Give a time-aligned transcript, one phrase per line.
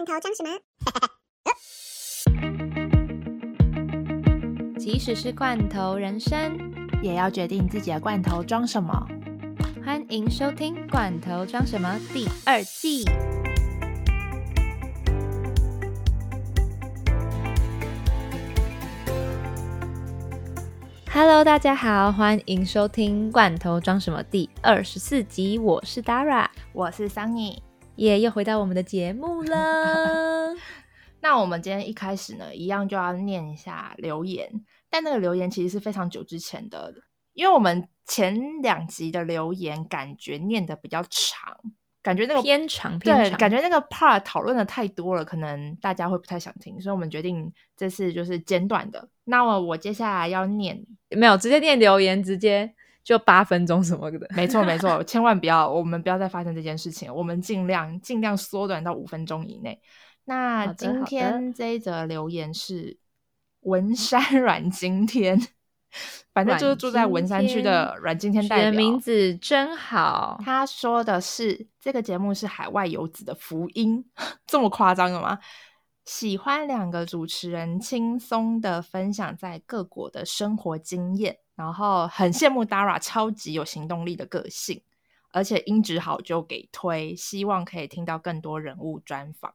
[0.00, 0.48] 罐头装什么？
[4.80, 6.58] 即使是罐头人生，
[7.02, 9.06] 也要决定自己的罐头装什么。
[9.84, 13.04] 欢迎收听《罐头装什么》第二季。
[21.12, 25.58] Hello，大家好，欢迎收听《罐头装什么》第二十四集。
[25.58, 27.58] 我是 Dara，我是 Sunny，
[28.00, 30.54] 耶，又回到我们的节目了。
[31.20, 34.50] 那我们今天一开始呢，一样就要念一下留言，
[34.88, 36.94] 但那个留言其实是非常久之前的，
[37.34, 41.54] 因为我们前两集的留言感觉念的比较长，
[42.02, 49.06] 感觉那个偏长偏对，长，感觉那个 part 讨论的太多了，可能大家会不太想听，所以我们决定这次就是简短的。
[49.24, 52.74] 那么我接下来要念，没有直接念留言，直接
[53.10, 54.24] 就八分钟什么的。
[54.36, 59.82] 没错没错，千万不要，我们不要再发生这件事情，我们尽量尽量缩短到五分钟以内。
[60.26, 62.96] 那今天这一则留言是
[63.62, 65.36] 文山 阮经天，
[66.32, 68.80] 反正就是住在文山区的阮经天代取的表。
[68.80, 74.04] 名字真好，他说的是这个节目是海外游子的福音，
[74.46, 75.36] 这么夸张的吗？
[76.04, 84.80] 喜欢两个主持人轻松的分享在各国的生活经验，然后很羡慕 Dara 超级有行动力的个性，
[85.30, 89.52] 而且音质好就给推，希望可以听到更多人物专访。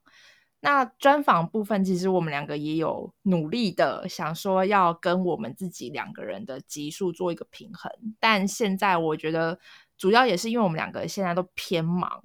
[0.59, 9.59] 那专访部分，其实我们两个也有努力的想说要跟我们自己两个人的集数做一个平衡，但现在我觉得
[9.97, 12.21] 主要也是因为我们两个现在都偏忙，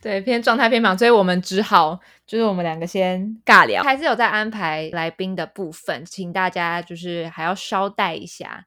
[0.00, 8.64] 对，偏状态偏忙，所以我们只好就是我们两个先尬聊，还是有在安排来宾的部分，请大家就是还要稍待一下。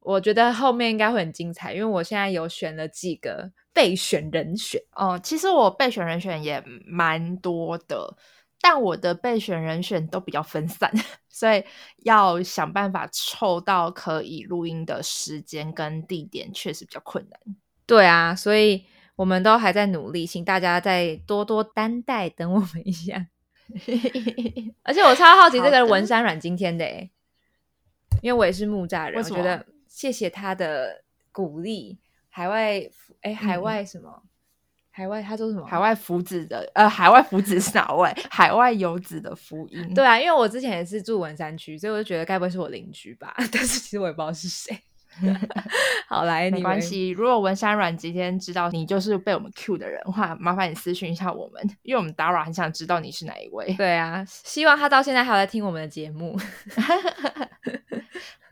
[0.00, 4.80] 我觉得后面应该会很精彩，因为我现在有选了几个备选人选。
[4.96, 8.16] 哦、其实我备选人选也蛮多的，
[8.62, 10.90] 但我的备选人选都比较分散，
[11.28, 11.62] 所以
[12.04, 17.38] 要想办法凑到可以录音的时间跟地点，确实比较困难。
[17.84, 18.86] 对啊，所以
[19.20, 23.26] 我们都还在努力，请大家再多多担待，等我们一下。
[24.82, 27.10] 而且我超好奇这个文山软今天的诶，
[28.22, 31.98] 因为我也是木栅人，我觉得谢谢他的鼓励。
[32.30, 32.80] 海外
[33.20, 34.22] 哎，海嗯外什么？
[34.90, 35.66] 海外他说什么？
[35.66, 38.10] 海外福祉的呃，海外福祉是哪位？
[38.30, 39.92] 海外游子的福音。
[39.92, 43.34] 对啊，因为我之前也是住文山区，所以我就觉得该不会是我邻居吧？
[43.52, 44.74] 但是其实我也不知道是谁。
[46.08, 46.62] 好来，没。
[46.62, 53.74] 关系，如果文山软今天知道你就是被我们 Q 的人的话，麻烦你私讯一下我们，因为我们 Dara 很想知道你是哪一位。
[53.74, 56.38] 对啊，希望他到现在还有在听我们的节目。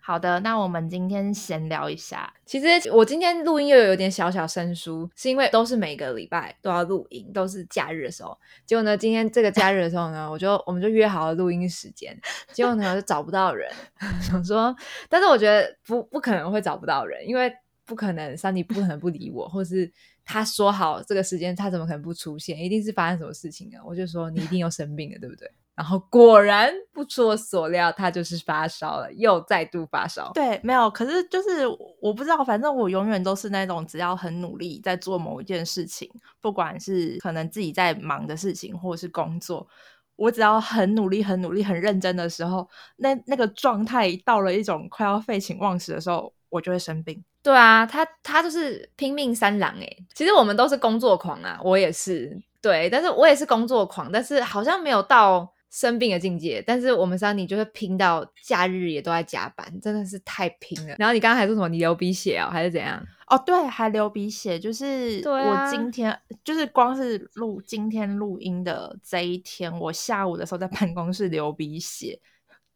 [0.08, 2.32] 好的，那我们今天闲聊一下。
[2.46, 8.34] 其实我今天录音又有点小小生疏，是因为都是每个礼拜都要录音，都是假日的时候。
[8.64, 12.18] 结果呢，今天这个假日的时候呢，我就我们就约好了录音时间，
[12.54, 13.70] 结果呢就找不到人，
[14.22, 14.74] 想说，
[15.10, 17.52] 但是我觉得不不可能会找不到人，因为
[17.84, 19.92] 不可能桑尼不可能不理我，或是
[20.24, 22.58] 他说好这个时间，他怎么可能不出现？
[22.58, 23.84] 一定是发生什么事情啊！
[23.84, 25.50] 我就说你一定有生病了，对不对？
[25.78, 30.32] 然后果然不出我所料，他就是发烧了，又再度发烧。
[30.34, 31.64] 对，没有，可是就是
[32.00, 39.68] 我不知道，反正我永远都是那种只要很努力在做某一件事情，不管是可能自己在忙的事情，或者是工作，
[40.16, 47.22] 我只要很努力、很努力、很认真的时候，那那个状态到了一种快要废寝忘食的时候，我就会生病。
[47.40, 56.62] 对啊，他他就是拼命三郎哎、其实我们都是工作狂啊，我也是，对，但是我也是工作狂，但是好像没有到生病的境界。
[56.66, 60.96] 但是我们三你就是拼到假日也都在加班，真的是太拼了。
[60.98, 61.68] 然后你刚刚还说什么？
[61.68, 63.04] 你流鼻血哦，还是怎样？
[63.28, 72.18] 哦，对，还流鼻血，就是我今天、就是光是录今天录音的这一天，我下午的时候在办公室流鼻血，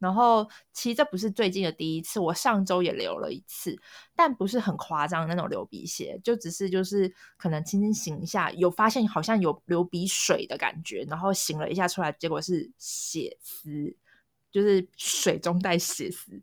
[0.02, 3.78] 然后其实这不是最近的第一次，我上周也流了一次，
[4.16, 13.96] 但不是很夸张那种流鼻血，就只是就是可能轻轻醒一下，有发现好像有流鼻水的感觉，然后醒了一下出来，结果是血丝，
[14.50, 16.42] 就是水中带血丝。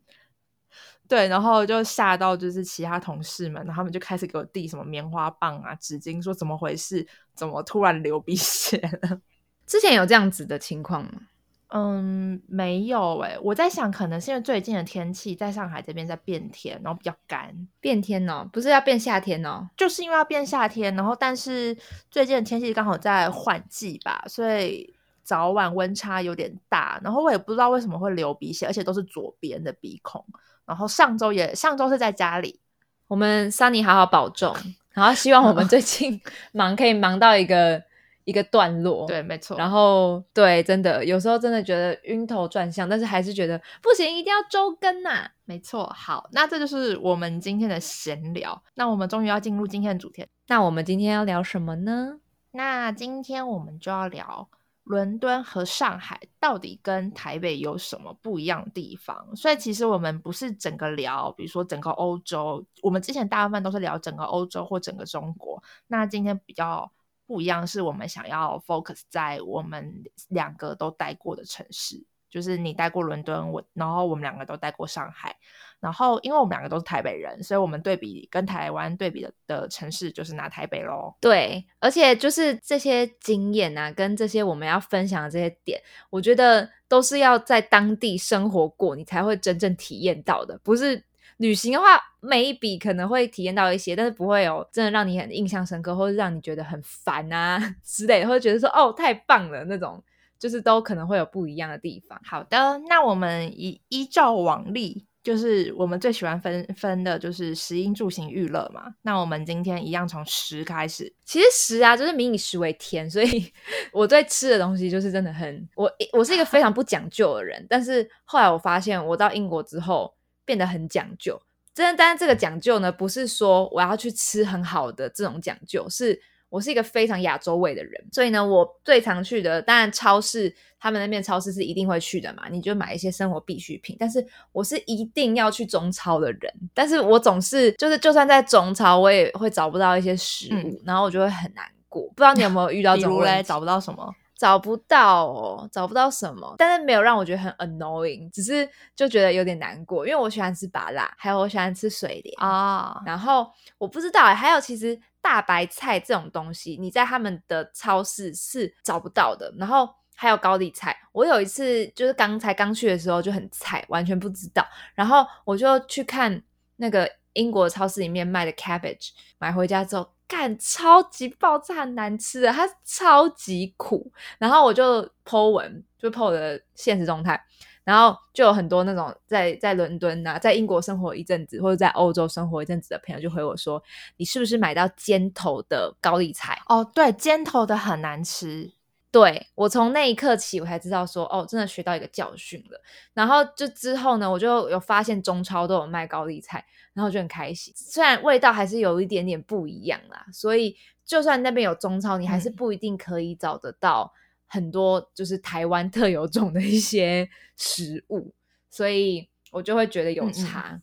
[1.07, 7.06] 对，然后就吓到，就是其他同事们，然后他们就开始给我递什么棉花棒啊、纸巾，说怎么回事？
[7.34, 9.19] 怎么突然流鼻血了？
[9.66, 11.22] 之前有这样子的情况吗？
[11.71, 19.69] 嗯，没有诶、我在想，可能是因为最近的天气在上海这边在变天，然后比较干，变天哦，不是要变夏天哦。
[19.77, 21.77] 就是因为要变夏天，然后但是
[22.10, 24.92] 最近的天气刚好在换季吧，所以
[25.24, 30.25] 早晚温差有点大，然后我也不知道为什么会流鼻血，而且都是左边的鼻孔。
[30.65, 32.60] 然后上周也上周是在家里，
[33.07, 34.56] 我们 Sunny 好好保重，
[34.94, 36.19] 然后希望我们最近
[36.51, 37.83] 忙可以忙到一个
[38.30, 39.08] 一一个段落。
[39.08, 39.58] 对，没错。
[39.58, 45.28] 然后对，真的有时候真的觉得晕头转向，但是还是觉得不行，一定要周更呐。
[45.46, 45.92] 没错。
[45.96, 48.62] 好，那这就是我们今天的闲聊。
[48.76, 50.24] 那我们终于要进入今天的主题。
[50.48, 52.20] 那我们今天要聊什么呢？
[52.52, 54.48] 那今天我们就要聊。
[54.86, 59.36] 伦敦和上海到底跟台北有什么不一样的地方？
[59.36, 65.62] 所以其实我们不是整个聊，比如说整个欧洲，我们之前大部分都是聊整个欧洲或整个中国。
[65.86, 66.92] 那今天比较
[67.30, 69.94] 不一样，是我们想要 focus 在我们
[70.30, 72.04] 两个都待过的城市。
[72.28, 75.36] 就是你待过伦敦，我然后我们两个都待过上海，
[75.80, 81.12] 然后因为我们两个都是台北人，所以我们对比跟台湾对比的的城市就是拿台北喽。
[81.20, 90.56] 对，而且就是这些经验啊，跟这些我们要分享的这些点，我觉得都是要在当地生活过，你才会真正体验到的。
[90.64, 91.04] 不是
[91.39, 100.01] 旅行的话，每一笔可能会体验到一些，但是不会有真的让你很印象深刻，或者让你觉得很烦啊 之类，或者觉得说哦太棒了那种。
[100.39, 102.18] 就是都可能会有不一样的地方。
[102.24, 108.86] 好的，那我们依依照往例，就是我们最喜欢分分的就是食衣住行娱乐嘛。
[109.01, 111.13] 那我们今天一样从食开始。
[111.25, 113.51] 其实食啊，就是民以食为天，所以
[113.91, 117.68] 我对吃的东西就是真的很我我是一个非常不讲究的人。
[117.69, 120.15] 但是后来我发现，我到英国之后
[120.50, 121.40] 变得很讲究。
[121.75, 126.19] 真的，但是这个讲究呢，不是说我要去吃很好的这种讲究，是。
[126.50, 133.96] 我是一个非常亚洲味的人，所以呢，我最常去的当然超市，他们那边超市是一定会去的嘛，你就买一些生活必需品。
[134.00, 142.01] 但是我是一定要去中超的人，但是我总是就是就算在中超，我也会找不到一些食物，然后我就会很难过。
[142.16, 143.44] 不知道你有没有遇到这种嘞？
[143.44, 144.12] 找不到什么？
[144.39, 153.01] 找不到哦，找不到什么，但是没有让我觉得很 annoying，只是就觉得有点难过，因为我喜欢吃麻辣，还有我喜欢吃水莲啊。
[153.06, 159.53] 然后我不知道还有其实大白菜这种东西，你在他们的超市是找不到的。
[159.57, 164.65] 然后还有高丽菜，我有一次就是刚才刚去的时候就很菜，完全不知道。
[164.95, 166.41] 然后我就去看
[166.77, 170.09] 那个英国超市里面卖的 cabbage，买回家之后。
[170.30, 174.10] 干超级爆炸难吃的，它超级苦。
[174.38, 177.44] 然后我就 po 文，就 po 我的现实状态，
[177.84, 183.81] 然后就有很多那种在在伦敦啊，在英国生活一阵子，或者在欧洲生活一阵子的朋友就回我说
[184.18, 188.72] ：“你是不是买到尖头的高丽菜？”哦，对，尖头的很难吃。
[189.12, 192.82] 对我从那一刻起，我才知道说，哦，真的学到一个教训了。
[193.14, 196.66] 然后就之后呢，我就有发现中超都有卖高丽菜。
[196.94, 200.76] 然后就很开心，虽然味道还是有一点点不一样啦，所以
[201.06, 204.12] 就算那边有中超，你还是不一定可以找得到
[204.48, 208.34] 很多就是台湾特有种的一些食物，
[208.70, 210.82] 所以我就会觉得有差。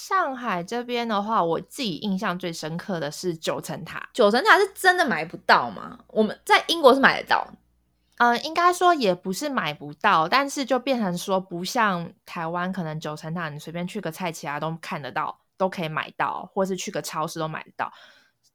[0.00, 4.08] 上海这边的话，我自己印象最深刻的是九层塔。
[4.14, 5.98] 九层塔是真的买不到吗？
[6.06, 7.46] 我们在英国是买得到。
[8.16, 17.92] 嗯，应该说也不是买不到，但是就变成说不像台湾，可能九层塔你随便去个菜其他都看得到，都可以买到，或是去个超市都买得到。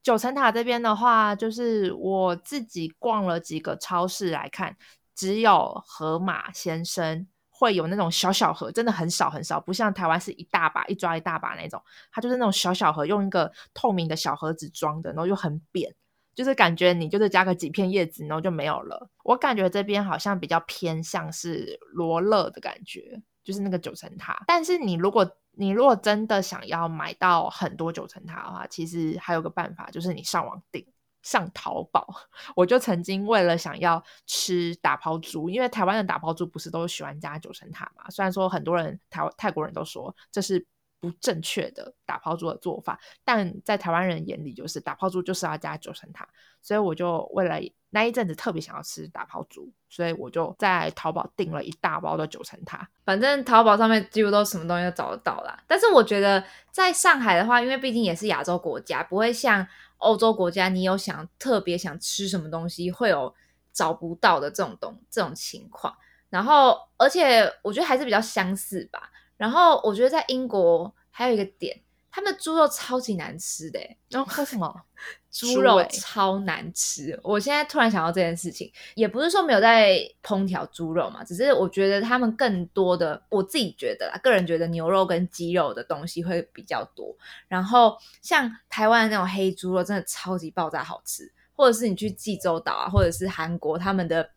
[0.02, 4.76] 九层塔这边的话，就是我自己逛了几个超市来看，
[5.16, 7.28] 只有河马先生
[7.58, 11.82] 会有那种小小盒，真的很少很少，不像台湾是一大把一抓一大把那种，
[12.12, 15.96] 它就是那种小小盒，用一个透明的小盒子装的，然后又很扁。
[16.36, 19.10] 就是感觉你就是加个几片叶子，然后就没有了。
[19.24, 24.44] 我感觉这边好像比较偏向是罗勒的感觉，就是那个九层塔。
[24.46, 30.86] 但是你如果你如果真的想要买到很多九层塔的话，其实还有个办法，就是你上网订，
[31.26, 32.08] 上淘宝。
[32.56, 38.10] 我就曾经为了想要吃打抛猪，因为台湾的打抛猪不是都喜欢加九层塔嘛？
[38.10, 40.66] 虽然说很多人台泰国人都说这是。
[41.06, 46.28] 不正确的打抛猪的做法，但在台湾人眼里，就是打抛猪就是要加九层塔，
[46.64, 47.60] 所以我就为了
[47.92, 52.90] 那一阵子特别想要吃打抛猪，所以我就在淘宝订了一大包的九层塔。
[53.04, 55.64] 反正淘宝上面几乎都什么东西都找得到啦。
[55.68, 59.66] 但是我觉得在上海的话，因为毕竟也是亚洲国家，不会像
[59.98, 63.34] 欧洲国家，你有想特别想吃什么东西，会有
[63.72, 65.96] 找不到的这种东这种情况。
[66.30, 69.10] 然后，而且我觉得还是比较相似吧。
[69.38, 73.80] 然后我觉得在英国还有一个点，他们的猪肉超级难吃的。
[74.10, 74.74] 然后为什么？
[75.30, 77.20] 猪肉超难吃。
[77.22, 87.14] 我现在突然想到这件事情，也不是说没有在烹调猪肉嘛，只是我觉得他们更多的，我自己觉得啦，个人觉得牛肉跟鸡肉的东西会比较多。
[87.50, 91.30] 然后像台湾的那种黑猪肉，真的超级爆炸好吃。
[91.54, 94.30] 或者是你去济州岛啊，或者是韩国，他们的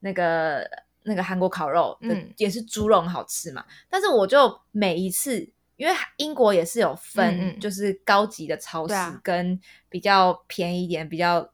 [0.00, 0.66] 那个。
[1.04, 2.32] 那个韩国烤肉嗯。
[2.36, 5.38] 也是猪肉很好吃嘛，但是我就每一次，
[5.76, 11.50] 因为英国也是有分，就是高级的超市跟比较便宜一点、比较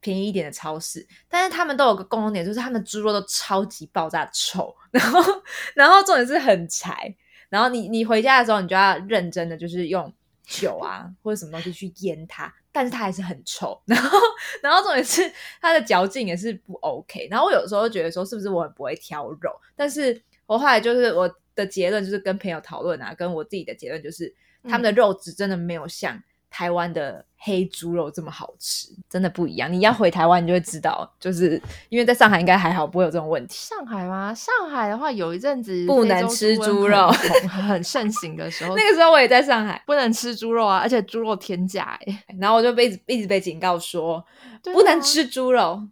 [0.00, 5.20] 便宜一点的超市，但是他们都有个共同点，就是他们猪肉都超级爆炸臭，然后
[5.74, 7.14] 然后重点是很柴，
[7.48, 10.12] 然后你你回家的时候，你就要认真的就是用
[10.46, 14.18] 酒啊或者什么东西去腌它，但是它还是很臭， 然后
[14.60, 15.22] 然后重点是
[15.60, 26.20] 它的嚼劲也是不 OK，然后我有时候觉得说是不是我很不会挑肉，但是我后来就是我的结论就是跟朋友讨论啊，跟我自己的结论就是他们的肉质真的没有像。
[26.54, 29.70] 台湾的黑猪肉这么好吃，真的不一样。
[29.72, 33.54] 你要回台湾，你就会知道，就是因为在上海应该还好，不会有这种问题。
[33.56, 34.32] 上海吗？
[34.32, 37.08] 上海的话，有一阵子不能吃猪肉
[37.50, 42.24] 很盛行的时候，那个时候我也在上海，不能吃猪肉啊，而且猪肉天价哎。
[42.38, 44.24] 然后我就被一直被警告说
[44.62, 45.82] 不能吃猪肉。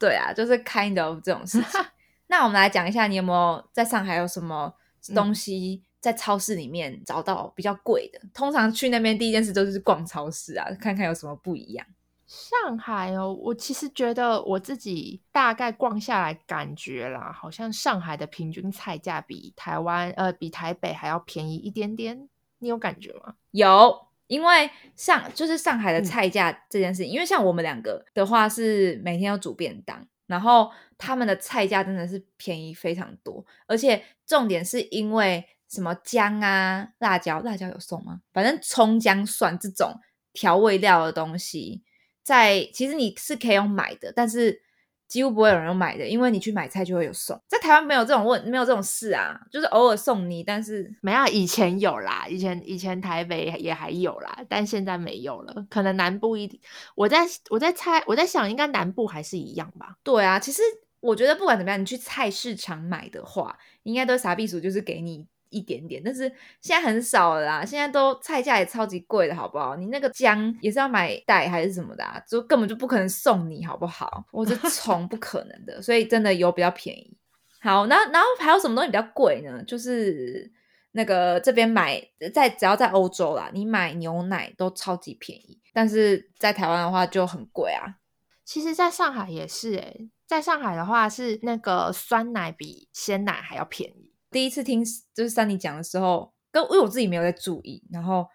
[0.00, 1.80] 对啊，就是 kind of 这种事情。
[2.26, 4.74] 那我们来讲一下，你有没有在上海有什么
[5.14, 5.84] 东西？
[6.00, 11.86] 在超市里面找到比较贵的，通常去那边第一件事就是逛超市啊，看看有什么不一样。
[12.26, 22.28] 上海哦，我其实觉得我自己大概逛下来感觉啦，好像上海的平均菜价比台湾呃比台北还要便宜一点点。
[22.58, 23.34] 你有感觉吗？
[23.52, 35.44] 有，因为上就是上海的菜价这件事情，因为像我们两个的话是每天要煮便当，然后他们的菜价真的是便宜非常多，而且重点是因为。
[35.68, 38.20] 什么姜啊、辣椒，辣椒有送吗？
[38.32, 39.92] 反正葱、姜、蒜这种
[40.32, 41.82] 调味料的东西，
[42.22, 44.62] 在其实你是可以用买的，但是
[45.06, 47.40] 几乎不会有人用买的，因为你去买菜就会有送。
[47.48, 51.26] 在台湾没有这种问，没有这种事啊，就是偶尔送你，但是没有。
[51.28, 55.66] 以前有啦，以前以前台北也还有啦，但现在没有了。
[55.70, 56.60] 可能南部一，
[56.94, 59.96] 我在我在猜，我在想，应该南部还是一样吧？
[60.02, 60.60] 对啊，其实
[61.00, 65.26] 我觉得不管怎么样，你去菜市场买的话，应该都傻避暑，就是给你。
[65.50, 66.22] 一点点，但是
[66.60, 67.64] 现在很少了啦。
[67.64, 69.76] 现在都菜价也超级贵的，好不好？
[69.76, 72.18] 你那个姜也是要买袋还是什么的啊？
[72.28, 74.24] 就根本就不可能送你，好不好？
[74.32, 77.16] 我是 从不可能的，所以真的油比较便宜。
[77.60, 79.62] 好，那然后还有什么东西比较贵呢？
[79.64, 80.50] 就是
[80.92, 82.00] 那个这边买
[82.32, 87.96] 在只要在欧洲啦，你买牛奶都超级便宜，但是在台湾的话就很贵啊。
[88.44, 94.07] 其实，在上海也是诶，在上海的话是那个酸奶比鲜奶还要便宜。
[94.30, 98.26] 第一次听就是三妮讲的时候，跟因为我自己没有在注意，然后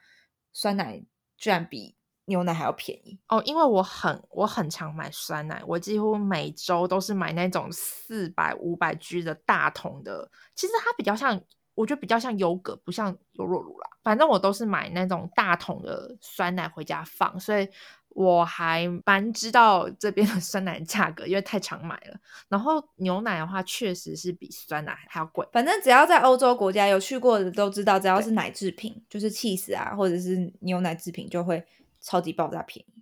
[0.51, 1.03] 酸奶
[1.37, 1.95] 居然比
[2.25, 3.41] 牛奶还要便宜哦。
[3.45, 10.29] 因为我很我很常买酸奶，我几乎每周都是买那种四百五百 G 的大桶的。
[10.55, 11.39] 其实它比较像，
[11.75, 13.89] 我觉得比较像优格，不像优酪乳啦。
[14.03, 17.69] 反正我都是买那种大桶的酸奶回家放，所以。
[18.15, 22.15] 我还蛮知道这边的酸奶价格，因为太常买了。
[22.47, 25.47] 然后牛奶的话，确实是比酸奶还要贵。
[25.51, 31.65] 反正只要在欧洲国家有去过的都知道，只要是奶制品，就是 cheese 啊，或者是牛奶制品，就会
[32.01, 32.92] 超级爆炸便宜。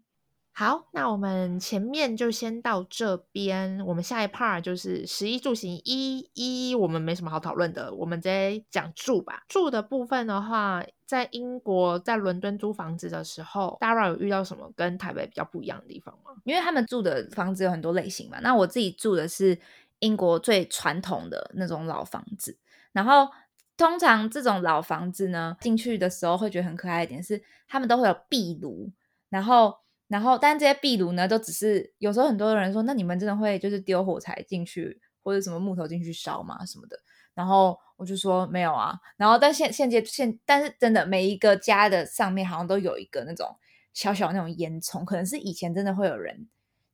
[0.61, 3.83] 好，那我们前面就先到这边。
[3.83, 9.43] 我们下一 part 就是十一住行一一，我们没什么好讨论的，我们直接讲住吧。
[9.47, 16.31] 住的部分的话，在英国在伦敦租房子的时候，Dara 有遇到什么跟台北比较不一样的地方吗？
[16.43, 18.39] 因为他们住的房子有很多类型嘛。
[18.41, 19.57] 那我自己住的是
[19.97, 22.55] 英国最传统的那种老房子，
[22.91, 23.27] 然后
[23.75, 28.91] 通常这种老房子呢，进去的时候会觉得很可爱一点是，他们都会有壁炉，
[29.29, 29.81] 然后。
[30.11, 36.65] 然后，但这些壁炉呢，都只是有时候很多人说，那你们真的会就是丢火柴进去，或者什么木头进去烧吗？
[36.65, 36.99] 什么的？
[37.33, 38.99] 然后我就说没有啊。
[39.15, 43.55] 然后，但现现阶现，但是真的每一个家的上面好像都有一个那种
[43.93, 46.49] 小小那种烟囱，可能是以前真的会有人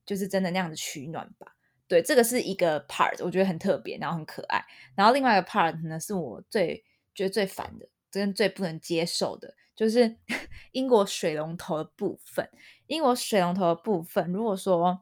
[0.06, 1.56] 就是真的那样子取暖吧。
[1.88, 4.64] 对，这个是一个 part，我觉得很特别，然后很可爱。
[4.94, 6.84] 然后另外一个 part 呢，是我最
[7.16, 10.18] 觉得最烦的，真的最不能接受的，就是
[10.74, 12.50] 英国水龙头的部分。
[12.88, 15.00] 英国水龙头的部分，如果说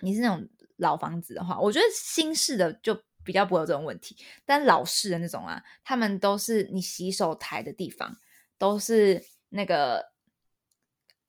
[0.00, 4.16] 你是那种老房子的话，我觉得新式的就比较不会有这种问题。
[4.44, 8.16] 但老式的那种啊，他们都是你洗手台的地方
[8.58, 10.12] 都是那个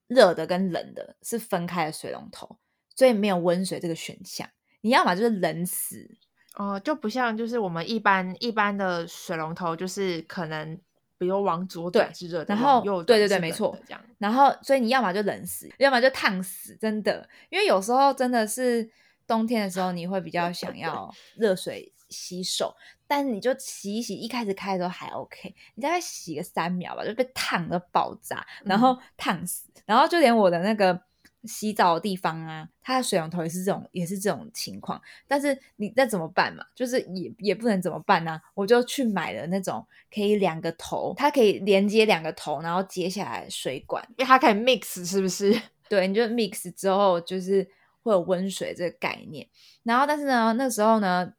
[0.07, 2.57] 热的跟冷的是分开的水龙头，
[2.95, 4.49] 所以没有温水这个选项。
[4.79, 6.17] 你要么就是冷死
[6.55, 10.81] 哦，就不像就是我们一般一般的水龙头，就是可能。
[11.21, 14.01] 比如往左转是热，然后右对对对，没错，这样。
[14.17, 17.29] 然后所以你要么就冷死，要么就烫死，真的。
[17.51, 18.89] 因为有时候真的是
[19.27, 22.75] 冬天的时候，你会比较想要 热水洗手，
[23.05, 30.99] 但是你就洗一洗，一开始开的时候还 OK，你大概洗个三秒吧，就被烫的爆炸，然后烫死，然后就连我的那个。
[31.43, 35.01] 洗澡的地方啊，它的水龙头也是这种，也是这种情况。
[35.27, 36.63] 但是你那怎么办嘛？
[36.75, 38.39] 就是也也不能怎么办呢？
[38.53, 45.59] 我就去买了那种可以两个头，它可以连接两个头，然后接下来水管，因为它可以 mix，是不是？
[45.89, 47.67] 对，你就 mix 之后，就是
[48.03, 49.47] 会有温水这个概念。
[49.83, 51.33] 然后但是呢，那时候呢，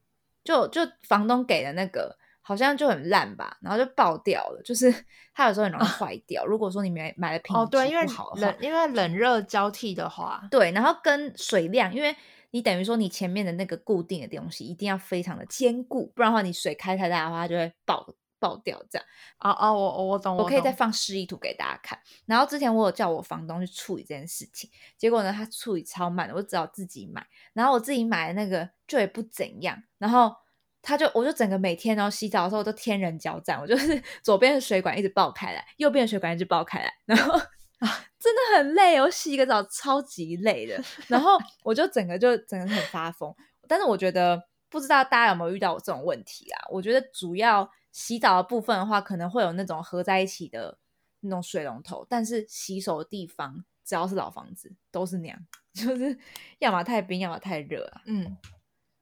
[0.44, 4.92] 就就房东给的那个好像就很烂吧，然后就爆掉了，就是
[5.32, 6.44] 它有时候很容易坏掉。
[6.44, 7.70] 如果说你买买的品质
[8.06, 12.14] 不好的话冷，因为冷热交替的话，对，然后跟水量，因为
[12.50, 18.04] 你等于说你前面的那个固定的东西一定要非常的坚固，不然的话你水开太大的话，它就会爆
[18.40, 18.82] 爆掉。
[18.90, 19.06] 这样，
[19.38, 21.96] 哦哦，我我我懂，我可以再放示意图给大家看。
[22.26, 24.68] 然后之前我有叫我房东去处理这件事情，
[24.98, 27.24] 结果呢他处理超慢的，我只好自己买。
[27.52, 30.34] 然后我自己买的那个就也不怎样，然后。
[30.82, 37.32] 他就，我就整个每天然后洗澡的时候都天人交战，我就是 左边的水管一直爆开来，右边的水管一直爆开来，然后
[37.78, 43.34] 啊真的很累，我洗一个澡超级累的， 然后我就整个就整个很发疯。
[43.66, 46.66] 但是我觉得不知道大家有没有遇到我这种问题啊？
[46.70, 50.78] 我觉得主要洗澡的部分的话，可能会有那种合在一起的
[51.20, 55.38] 那种水龙头，但是洗手的地方只要是老房子都是那样，
[55.72, 56.16] 就是
[56.58, 58.02] 要么太冰，要么太热啊。
[58.06, 58.36] 嗯，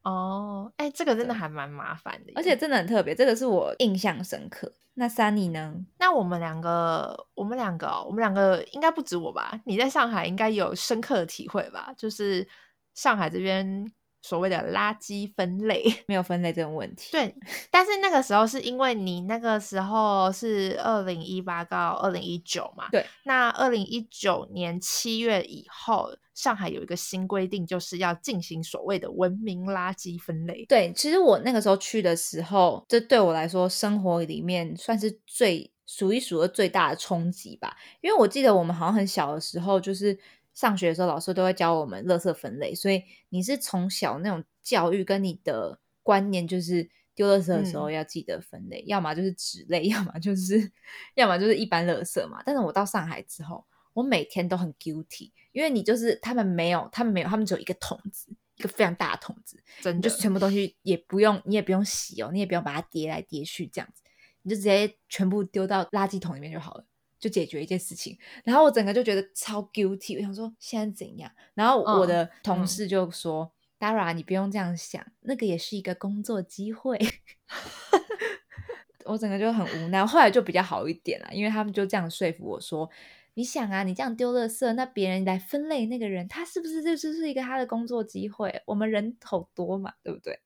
[0.03, 4.73] 哦，哎，这个真的对还蛮麻烦的，而且真的很特别，这个是我印象深刻。
[4.95, 5.75] 那 Sunny 呢？
[5.99, 9.61] 那我们两个，我们两个哦，我们两个应该不止我吧？
[9.65, 11.93] 你在上海应该有深刻的体会吧？
[11.97, 12.47] 就是
[12.95, 13.91] 上海这边
[14.23, 15.85] 所谓的垃圾分类。
[16.07, 17.11] 没有分类这种问题。
[17.13, 17.35] 对，
[17.71, 22.89] 但是那个时候是因为你那个时候是二零一八到二零一九嘛？
[22.91, 23.05] 对。
[23.25, 30.65] 那二零一九年七月以后，上海有一个新规定，就是要进行所谓的文明垃圾分类。
[30.67, 37.77] 对，其实我那个时候去的时候，这对我来说生活里面算是最数一数二最大的冲击吧。
[38.01, 40.19] 因为我记得我们好像很小的时候，就是
[40.55, 50.71] 上学的时候，老师都会教我们垃圾分类，所以你是从小那种教育跟你的观念，就是丢垃圾的时候嗯要记得分类，要么就是纸类， 要么就是
[51.15, 52.43] 要么就是一般垃圾嘛。
[52.45, 64.03] 但是我到上海之后，我每天都很 guilty，因为你就是他们没有，他们没有，他们只有一个桶子，一个非常大的桶子，你就全部东西也不用，你也不用洗哦，你也不用把它叠来叠去这样子，
[64.43, 66.85] 你就直接全部丢到垃圾桶里面就好了，
[67.21, 68.19] 就解决一件事情。
[68.43, 71.31] 然后我整个就觉得超 guilty，我想说现在怎样？
[71.55, 76.99] 然后我嗯的同嗯事就说、d a r a 你不用这样想，那个也是一个工作机会。
[79.07, 82.89] 我整个就很无奈，后来就比较好一点了，因为他们就这样说服我说
[83.35, 88.63] ：“你想啊，你这样丢垃圾，那别人来分类那个人，他是不是这就是一个他的工作机会？
[88.67, 90.39] 我们人口多嘛，对不对？”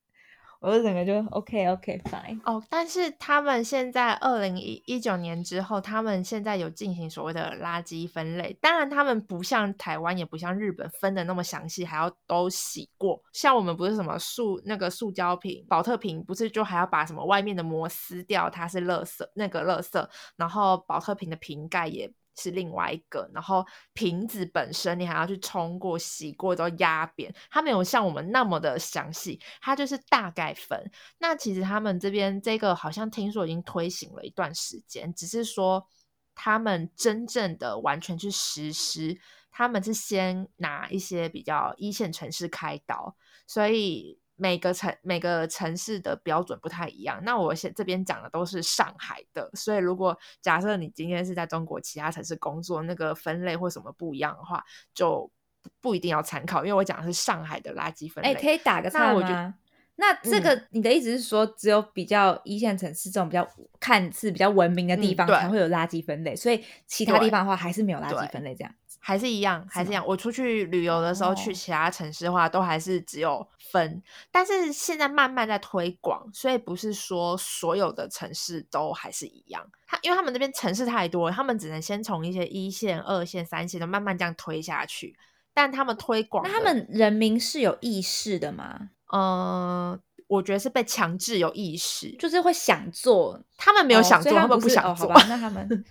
[0.64, 2.40] 我就整个就 OK OK fine。
[2.46, 8.57] 哦，但是他们现在二零一一九年之后，他们现在有进行所谓的垃圾分类。
[8.62, 13.22] 当然，他们不像台湾，也不像日本分的那么详细，还要都洗过。
[13.35, 22.11] 像我们不是什么塑那个塑胶瓶、保特瓶，不是就还要把什么外面的膜撕掉，它是垃圾那个垃圾，然后保特瓶的瓶盖也。
[22.37, 27.35] 是另外一个，然后瓶子本身你还要去冲过、洗过，都压扁。
[27.51, 30.90] 它没有像我们那么的详细，它就是大概分。
[31.18, 35.87] 那其实他们这边这个好像听说已经推行了一段时间，只是说
[36.35, 39.18] 他们真正的完全去实施，
[39.51, 43.16] 他们是先拿一些比较一线城市开刀，
[43.47, 47.20] 所以每个城每个城市的标准不太一样。
[47.25, 55.31] 那我现这边讲的都是上海的，所以如果假设你今天是在中国其他城市工作，那个分类或什么不一样的话，就
[55.62, 58.31] 不不一定要参考，因为我讲的是上海的垃圾分类。
[58.31, 59.55] 哎、可以打个那我觉岔吗？
[59.97, 68.75] 那这嗯个、你的意思是说，只有比较一线城市这种比较看似比较文明的地方才会有垃圾分类，所以其他地方的话还是没有垃圾分类这样。
[69.07, 70.03] 还是一样，还是一样。
[70.07, 74.03] 我出去旅游的时候，去哦其他城市的话，都还是只有分。
[74.33, 79.62] 但是现在慢慢在推广，所以不是说所有的城市都还是一样。
[79.87, 85.14] 他因为他们那边城市太多了，他们只能先从一些一线、二线、三线的慢慢这样推下去。
[85.53, 88.88] 但他们推广，那他们人民是有意识的吗？
[89.12, 95.07] 嗯、我觉得是被强制有意识，就是会想做，他们没有想做，他们不想做。
[95.07, 95.85] 好吧，那 他们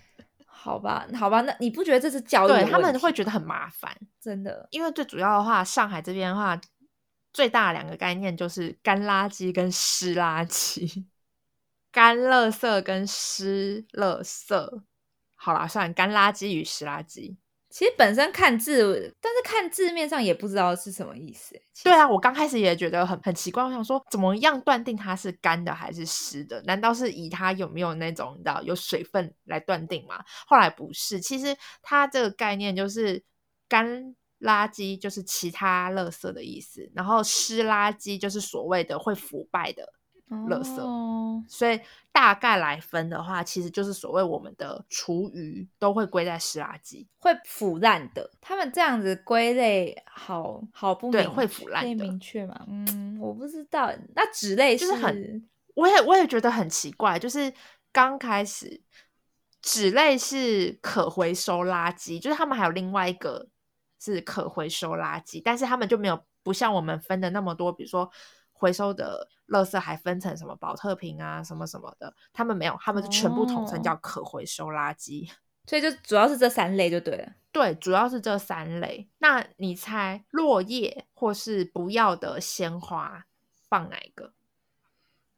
[0.64, 2.64] 好吧，好吧，那你不觉得这是教育对？
[2.72, 3.94] 他们会觉得很麻烦。
[4.22, 6.58] 真的因为最主要的话，上海这边的话，
[7.34, 11.04] 最大的两个概念就是干垃圾跟湿垃圾，
[11.92, 14.82] 干垃圾跟湿垃圾。
[15.36, 17.36] 好啦，算干垃圾与湿垃圾。
[17.74, 21.60] 其实本身看字，但是看字面上也不知道是什么意思。
[21.84, 26.62] 对啊，我刚开始也觉得很很奇怪，我想说怎么样断定它是干的还是湿的？
[26.68, 30.24] 难道是以它有没有那种你知道有水分来断定吗？
[30.46, 33.24] 后来不是，其实它这个概念就是
[33.68, 39.92] 干垃圾就是其他垃圾的意思，然后湿垃圾就是所谓的会腐败的
[40.30, 40.80] 垃圾。
[40.80, 41.80] 哦所以
[42.14, 47.08] 大概来分的话，其实就是所谓我们的厨余都会归在湿垃圾。
[47.18, 48.30] 会腐烂的。
[48.40, 52.66] 他们这样子归类好好不明对会腐烂的明确吗？
[52.70, 53.92] 嗯，我不知道。
[54.16, 57.52] 那纸类就是很我也我也觉得很奇怪，就是
[57.92, 58.80] 刚开始
[59.64, 63.48] 纸类是可回收垃圾，就是他们还有另外一个
[64.00, 68.08] 是可回收垃圾，但是他们就没有不像我们分的那么多，比如说
[68.54, 75.30] 回收的垃圾还分成什么保特瓶啊什么什么的，他们没有，他们是全部统称哦叫可回收垃圾。
[75.66, 77.32] 所以就主要是这三类就对了。
[77.52, 79.10] 对，主要是这三类。
[79.20, 83.26] 那你猜落叶或是不要的鲜花
[83.70, 84.34] 放哪一个？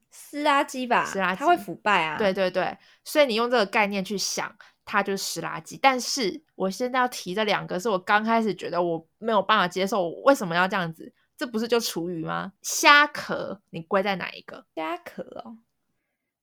[0.10, 2.18] 湿垃圾吧，湿垃它会腐败啊。
[2.18, 5.78] 对对对，所以你用这个概念去想，它就是湿垃圾。
[5.80, 11.14] 但是我现在要提这两个，是我刚开始觉得我没有办法接受，我为什么要这样子？
[11.38, 12.54] 这不是就厨余吗？
[12.62, 14.66] 虾壳你归在哪一个？
[14.76, 15.58] 虾壳哦。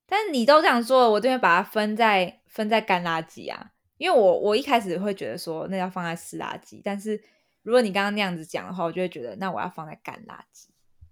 [0.06, 7.22] 但是你都这样说了，我就会把它分在分在干垃圾啊，因为我我一开始会觉得说那要放在湿垃圾，但是
[7.62, 10.66] 如果你刚刚那样子讲的话，我就会觉得那我要放在干垃圾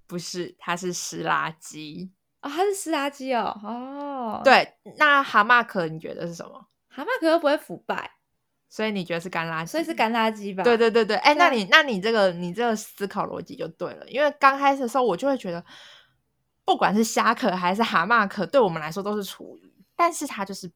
[0.06, 2.10] 不是，它是湿垃圾。
[2.40, 6.66] 啊、它是湿垃圾哦，哦，，对，那蛤蟆壳你觉得是什么？
[6.88, 8.10] 蛤蟆壳又不会腐败，
[8.70, 9.66] 所以你觉得是干垃圾？
[9.66, 10.62] 所以是干垃圾吧？
[10.62, 15.62] 对对对对，哎、那你那你这个你这个思考逻辑就对了，因为刚开始的时候我就会觉得，
[16.64, 20.70] 不管是虾壳还是蛤蟆壳，对我们来说都是厨余，但是它就是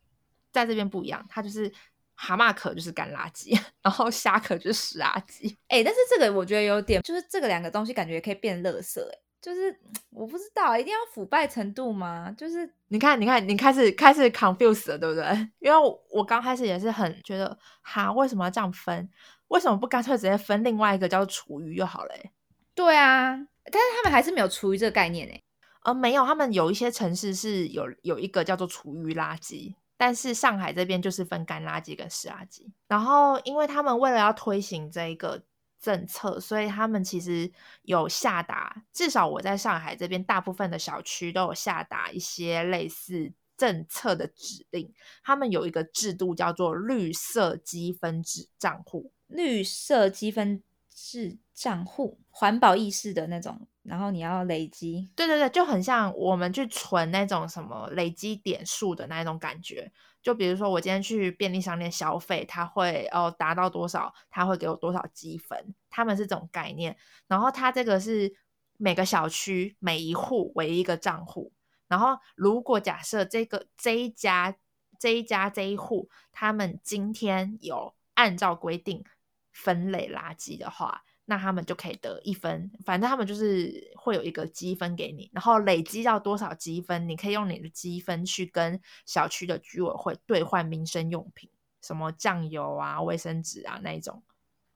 [0.53, 1.73] 在这边不一样，它就是
[2.17, 5.57] 蛤蟆壳就是干垃圾， 然后虾壳就是湿垃圾。
[5.69, 9.81] 哎、但是这个我觉得有点，就是这个两个东西感觉也可以变垃圾、哎，就是
[10.11, 12.35] 我不知道一定要腐败程度吗？
[12.37, 15.25] 就是你看，你看，你开始开始 confuse 了，对不对？
[15.59, 19.11] 因为我我刚开始也是很觉得，哈，为什么要这样分？
[19.49, 22.31] 为什么不干脆直接分另外一个叫做厨余就好了、欸？
[22.73, 25.43] 对啊，但是他们还是没有厨余这个概念哎、
[25.83, 32.65] 呃，没有，他们有一些城市是有有一个叫做厨余垃圾，但是上海这边就是分干垃圾跟湿垃圾。
[32.87, 35.43] 然后，因为他们为了要推行这一个
[35.85, 44.91] 政策，所以他们其实有下达，至少我在上海这边，大部分的小区都有下达一些类似政策的指令。
[45.23, 55.11] 他们有一个制度叫做绿色积分制账户，绿色积分制账户，环保意识的那种，然后你要累积。
[55.15, 59.93] 对对对，就很像我们去存那种什么累积点数的那一种感觉。
[60.25, 66.97] 就比如说我今天去便利商店消费，它会哦达到多少，它会给我多少积分，他们是这种概念。
[67.29, 68.35] 然后他这个是
[68.79, 71.53] 每个小区每一户为一个账户，
[71.87, 74.57] 然后如果假设这个这一家
[74.99, 79.05] 这一家这一户，他们今天有按照规定
[79.53, 82.71] 分类垃圾的话，那他们就可以得一分。
[82.85, 91.49] 反正他们就是会有一个积分给你，然后累积到多少积分，你可以用你的积分去跟小区的居委会兑换民生用品，
[91.81, 94.23] 什么酱油啊、卫生纸啊那一种。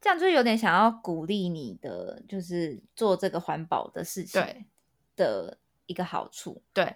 [0.01, 4.67] 这样就有点想要鼓励你的，就是做这个环保的事情对
[5.17, 6.95] 的一个好处，对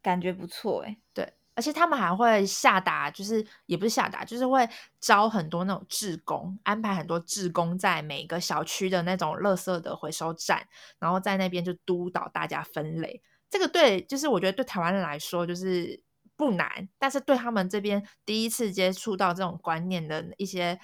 [0.00, 4.68] 感觉不错哎、对，而且他们还会下达，就是也不是下达，就是会
[5.00, 10.64] 招很多那种志工，安排很多志工在每个小区的那种垃圾的回收站，
[11.00, 13.20] 然后在那边就督导大家分类。
[13.50, 16.00] 这个对，就是我觉得对台湾人来说就是
[16.36, 20.78] 不难，但是对他们这边第一次接触到这种观念的一些。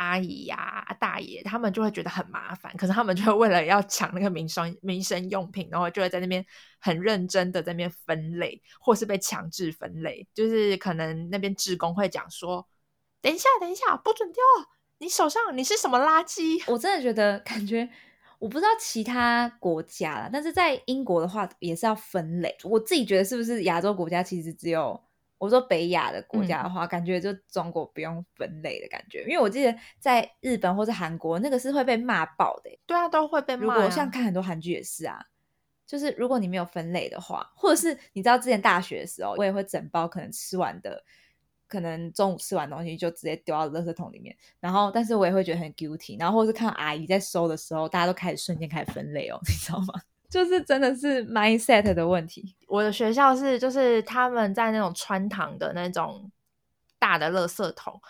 [0.00, 6.42] 阿姨呀、大爷，他们就会觉得很麻烦，可是他们就会为了要抢那个民生民生用品，然后就会在那边
[6.78, 12.66] 很认真的在那边分类，或是被强制分类，就是可能那边职工会讲说
[13.20, 14.40] ：“等一下，等一下，不准丢，
[15.00, 17.86] 你手上你是什么垃圾？”我真的觉得感觉，
[18.38, 22.56] 我不知道其他国家了，但是在英国的话也是要分类。
[22.64, 24.98] 我自己觉得是不是亚洲国家其实只有
[25.40, 32.78] 我说北亚的国家的话，感觉就中国不用分类的感觉，因为我记得在日本或是韩国那个是会被骂爆的欸。
[32.84, 35.18] 对啊，都会被骂、如果像看很多韩剧也是啊，
[35.86, 41.02] 就是如果你没有分类的话，或者是你知道之前大学的时候，我也会整包可能吃完的，
[41.66, 49.94] 可能中午吃完东西就直接丢到垃圾桶里面，然后但是我也会觉得很 guilty，然后或是看阿姨在收的时候，大家都开始瞬间开始分类哦，你知道吗？
[50.30, 52.56] 就是真的是 mindset 的问题。
[52.68, 56.30] 我的学校是，就是他们在那种穿堂的那种
[57.00, 58.00] 大的垃圾桶，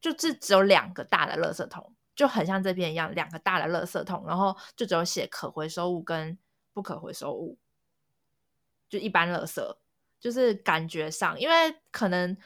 [0.00, 6.36] 就是只有两个大的垃圾桶，就很像这边一样，两个大的垃圾桶，然后就只有写可回收物跟
[6.74, 7.56] 不可回收物，
[8.90, 9.76] 就一般垃圾，
[10.20, 12.36] 就是感觉上，因为可能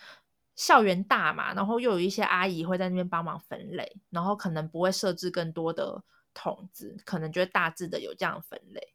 [0.55, 6.05] 校园大嘛，然后又有一些阿姨会在那边帮忙分类，然后可能不会设置更多的
[6.35, 8.95] 桶子，可能就会大致的有这样分类。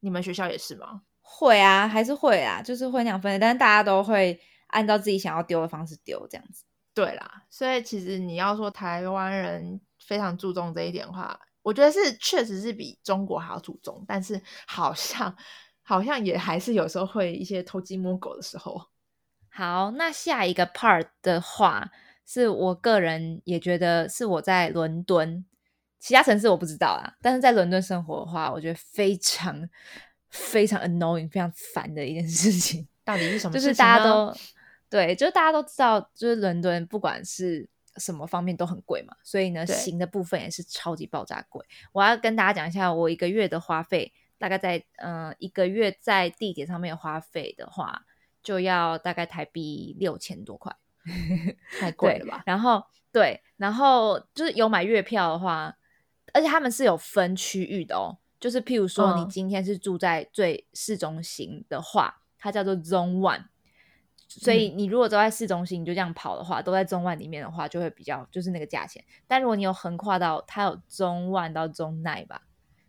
[0.00, 1.02] 你们学校也是吗？
[1.20, 6.64] 会啊，还是会啊，就是会那样分类，但是大家都会按照自己想要丢的方式丢，这样子。
[6.92, 15.34] 对啦，所以其实你要说台湾人非常注重这一点的话，我觉得是确实是比中国还要注重，但是好像
[15.82, 18.88] 好像也还是有时候会一些偷鸡摸狗的时候。
[19.48, 21.90] 好，那下一个 part 的话，
[22.26, 25.44] 是我个人也觉得是我在伦敦，
[26.02, 29.68] 其他城市我不知道啦，但是在伦敦生活的话，我觉得非常
[30.30, 32.88] 非常 annoying、非常烦的一件事情。
[33.04, 34.36] 到底是什么就是事情呢大家都
[34.90, 41.64] 对，就是大家都知道，就是伦敦不管是什么方面都很贵嘛，所以呢，行的部分也是超级爆炸贵。
[41.92, 48.02] 我要跟大家讲一下，我一个月的花费，大概在呃一个月在地铁上面花费的话，
[48.42, 50.74] 就要大概台币六千多块。
[51.78, 52.42] 太贵了吧？
[52.44, 55.76] 然后对，然后就是有买月票的话，
[56.32, 58.18] 而且他们是有分区域的哦。
[58.40, 63.44] 就是譬如说，你嗯今天是住在最市中心的话，它叫做 Zone One。
[64.26, 69.04] 所以嗯你如果都在市中心，你就这样跑的话，都在中 one 里面的话，就会比较就是那个价钱。
[69.28, 72.40] 但如果你有横跨到它有中 one 到中 nine 吧，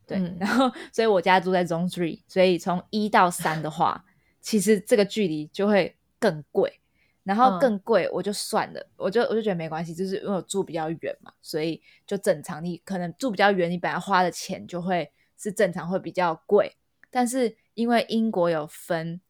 [0.08, 4.06] 对，嗯然后所以我家住在中 three，所以从一到三的话，
[4.40, 6.80] 其实这个距离就会更贵。
[7.24, 12.64] 然后嗯更贵，我就算了，我就我就觉得没关系，就是因为我住比较远嘛，所以就正常。
[12.64, 16.76] 你可能住比较远，你本来花的钱就会是正常会比较贵。
[17.10, 19.22] 但是因为英国有分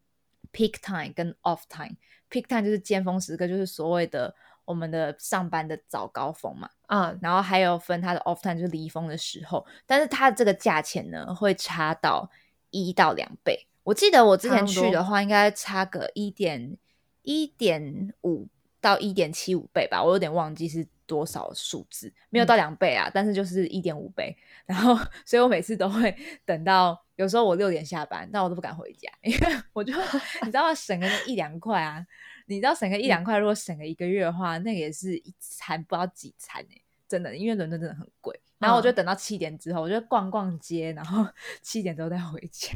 [0.51, 4.33] peak time 跟 off time，peak time 就是尖峰时刻，就是所谓的
[4.65, 6.69] 我们的上班的早高峰嘛。
[6.87, 12.29] 嗯，然后还有分它的 off time 就是离峰的时候，但是它的这个价钱呢会差到
[12.69, 13.67] 一到两倍。
[13.83, 16.77] 我记得我之前去的话，应该差个一点
[17.23, 18.47] 一点五
[18.79, 24.35] 到一点七五倍吧，我有点忘记是多少数字，没有到两倍啊，但是就是一点五倍。
[24.65, 29.93] 然后，所以我每次都会等到有时候我六点下班，但我都不敢回家，因为我就
[30.43, 32.05] 你知道省个一两块啊，
[32.47, 38.37] 你知道省个一两块，如果省个一个月的话，那个也是一餐不知道几餐哎、真的，因为伦敦真的很贵。
[38.59, 41.25] 然后我就等到七点之后，我就逛逛街，然后
[41.61, 42.71] 七点之后再回家。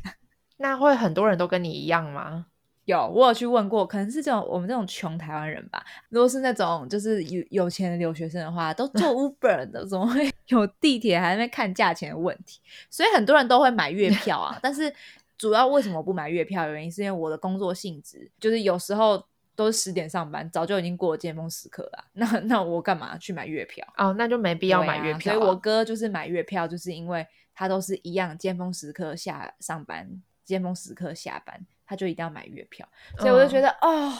[0.57, 2.47] 那会很多人都跟你一样吗？
[2.87, 5.85] 有，我有去问过，可能是这种我们这种穷台湾人吧。
[6.07, 12.61] 如果是那种就是有有钱的留学生的话，都 坐 Uber 的，怎么会 有地铁还在那看价钱的问题？
[12.89, 14.57] 所以很多人都会买月票啊。
[14.61, 14.91] 但是
[15.37, 19.21] 主要为什么不买月票的原因，是因为我的工作性质就是有时候
[19.53, 22.05] 都是十点上班，早就已经过了尖峰时刻了啊。
[22.13, 23.85] 那那我干嘛去买月票？
[23.97, 30.09] 哦，那就没必要买月票、所以我哥就是买月票，就是因为他都是一样尖峰时刻下上班，
[30.45, 32.87] 尖峰时刻下班，他就一定要买月票。
[33.17, 34.13] 所以我就觉嗯得、哦，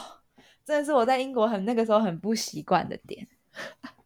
[0.65, 3.27] 真的是我在英国很那个时候很不习惯的点，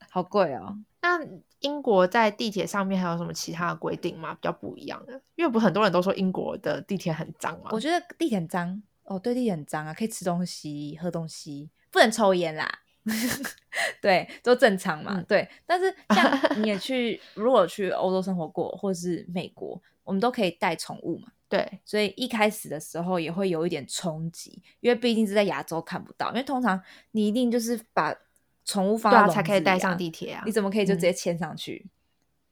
[0.10, 0.78] 好贵哦。
[1.04, 1.20] 那
[1.62, 4.34] 英国在地铁上面还有什么其他的规定吗？
[4.34, 7.70] 比较不一样的，因为不很多人都说英国的地铁很脏嘛。
[7.72, 12.70] 我觉得地铁很脏哦，对，地铁很脏啊，可以吃东西、喝东西，不能抽烟啦。
[14.00, 15.14] 对，都正常嘛。
[15.18, 21.30] 嗯对，但是像 你也去，如果去欧洲生活过，或是美国，我们都可以带宠物嘛。
[21.52, 28.16] 对，所以一开始的时候也会有一点冲击，因为毕竟是在亚洲看不到，因为通常你一定就是把
[28.64, 30.44] 宠物放对啊，到笼才可以带上地铁啊。
[30.46, 31.86] 你怎么可以就嗯直接牵上去？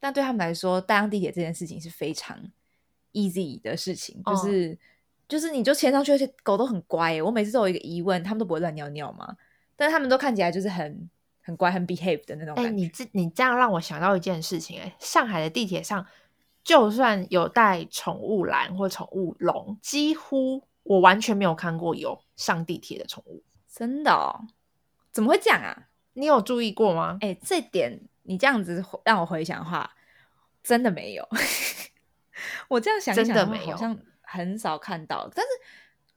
[0.02, 2.38] 但对他们来说，带上地铁这件事情是非常
[3.14, 4.78] easy 的事情，就哦是、
[5.30, 7.22] 就是你就牵上去，而且狗都很乖耶。
[7.22, 9.38] 我每次都有一个疑问，他们都不会乱尿尿吗？
[9.78, 11.10] 但是他们都看起来就是很
[11.42, 12.84] 很乖、很 behave 的那种哎、感觉。
[12.84, 16.06] 你这你这样让我想到一件事情、哎，上海的地铁上，
[16.64, 23.44] 就算有带宠物栏或宠物笼，几乎我完全没有看过有上地铁的宠物。
[23.68, 24.48] 真的哦？
[25.12, 25.88] 怎么会这样啊？
[26.14, 27.18] 你有注意过吗？
[27.22, 29.90] 哎、这点你这样子回让我回想的话，
[30.64, 31.28] 真的没有。
[32.68, 35.50] 我这样想一想真的没有好像很少看到，但是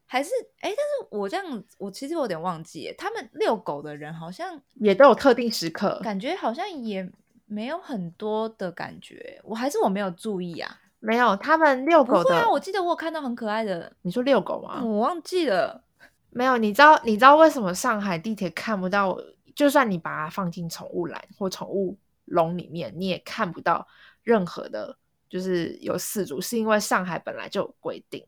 [0.07, 6.01] 还是哎、但是我这样，我其实有点忘记，他们遛狗的人好像也都有特定时刻。
[6.03, 7.11] 感觉好像也
[7.47, 10.81] 没有很多的感觉，我还是我没有注意啊。
[10.99, 14.83] 没有，他们遛狗的，不会啊，我记得我有看到很可爱的，你说遛狗吗？
[14.85, 15.83] 我忘记了。
[16.31, 19.19] 没有，你知道你知道为什么上海地铁看不到？
[19.55, 23.87] 就算你把它放进宠物栏或宠物笼里面，你也看不到
[24.23, 24.97] 任何的，
[25.29, 28.25] 就是有四主，是因为上海本来就有规定。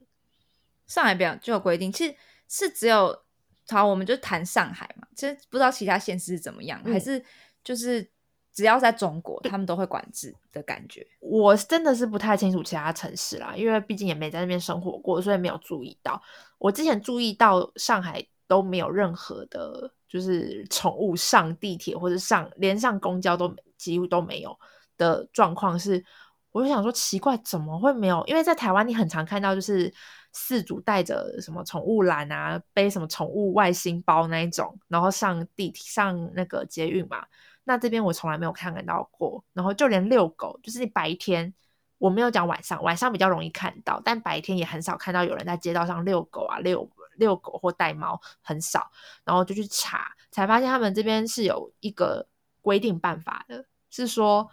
[0.87, 2.14] 上海表就有规定，其实
[2.46, 3.22] 是只有
[3.70, 5.09] 好，我们就谈上海嘛。
[5.14, 7.24] 其实不知道其他县市是怎么样，嗯还是
[7.62, 8.07] 就是
[8.55, 11.05] 只要在中国，他们都会管制的感觉。
[11.19, 16.23] 我真的是不太清楚其他城市啦，因为毕竟也没在那边生活过，所以没有注意到。
[16.59, 24.57] 我之前注意到上海都没有任何的，就是宠物上地铁或者上连上公交都几乎都没有
[24.97, 26.05] 的状况是，
[26.53, 28.25] 我就想说奇怪，怎么会没有？
[28.29, 29.93] 因为在台湾你很常看到就是
[30.33, 37.27] 饲主带着什么宠物篮啊，背什么宠物外星包那一种，然后上地铁上那个捷运嘛。
[37.64, 41.53] 那这边我从来没有看看到过，然后就连遛狗，就是白天
[41.98, 48.90] 我没有讲晚上，晚上比较容易看到，但白天也很少看到有人在街道上遛狗啊，遛遛狗或带猫很少，
[49.24, 52.27] 然后就去查，才发现他们这边是有一个
[52.61, 54.50] 规定办法的，是说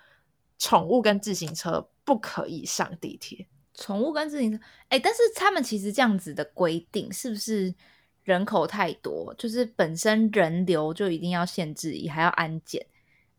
[0.58, 3.48] 宠物跟自行车不可以上地铁。
[3.74, 7.74] 宠物跟自行车，哎，但是他们其实这样子的规定是不是
[8.24, 12.86] 人口太多，就是本身人流就一定要限制，也还要安检。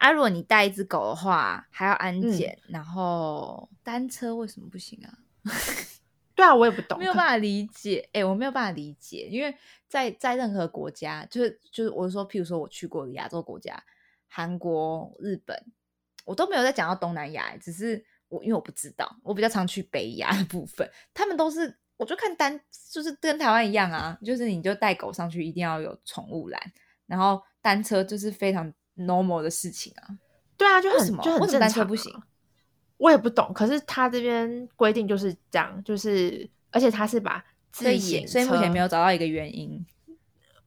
[0.02, 5.18] 啊，如果你带一只狗的话，还要安检，然后单车为什么不行啊？
[6.34, 8.08] 对啊，我也不懂，没有办法理解。
[8.12, 13.80] 哎，我没有办法理解，因为在在任何国家，就是就是我说，譬如说我去过的亚洲国家，
[14.26, 15.56] 韩国、日本，
[16.24, 22.60] 我都没有在讲到东南亚，只是我因为我不知道，我比较常去北亚的部分，他们都是，我就看单，
[22.90, 26.60] 就是跟台湾一样啊，就是你就带狗上去，一定要有宠物栏，
[27.06, 28.74] 然后单车就是非常。
[28.96, 30.18] Normal 的事情啊，
[30.56, 32.12] 对啊，就很就很正常，不行。
[32.98, 39.84] 我也不懂，可是他这边规定就是这样，就是而且他是把自行所以目前没有找到一个原因。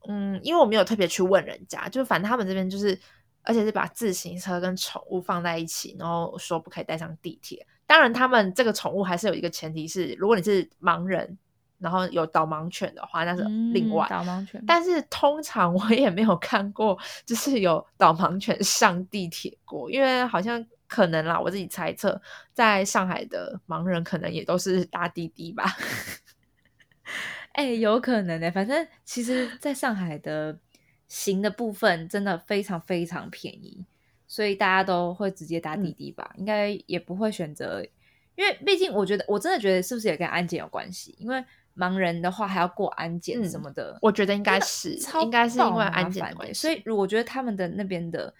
[0.07, 2.99] 嗯，因为我没有特别去问人家，就是反正他们这边就是，
[3.43, 7.65] 而且是把自行车跟宠物放在一起，然后说不可以带上地铁。
[7.87, 11.37] 当然，他们这个宠物还是有一个前提是，如果你是盲人。
[11.77, 14.63] 然后有导盲犬的话，那是另外导盲犬。
[14.65, 22.21] 但是通常我也没有看过，就是有导盲犬上地铁过，因为好像可能啦，我自己猜测，
[22.53, 25.65] 在上海的盲人可能也都是搭滴滴吧。
[27.53, 28.51] 哎，有可能的。
[28.51, 30.59] 反正其实，在上海的
[31.07, 33.85] 行的部分真的非常非常便宜，
[34.27, 37.81] 所以大家都会直接搭滴滴吧，应该也不会选择，
[38.35, 41.15] 因为毕竟我觉得，我真的觉得是不是也跟安检有关系？
[41.17, 41.41] 因为
[41.75, 46.53] 盲人的话还要过安检什么的，我觉得应该是，应该是因为安检的关系。
[46.53, 48.33] 所以，如果觉得他们的那边的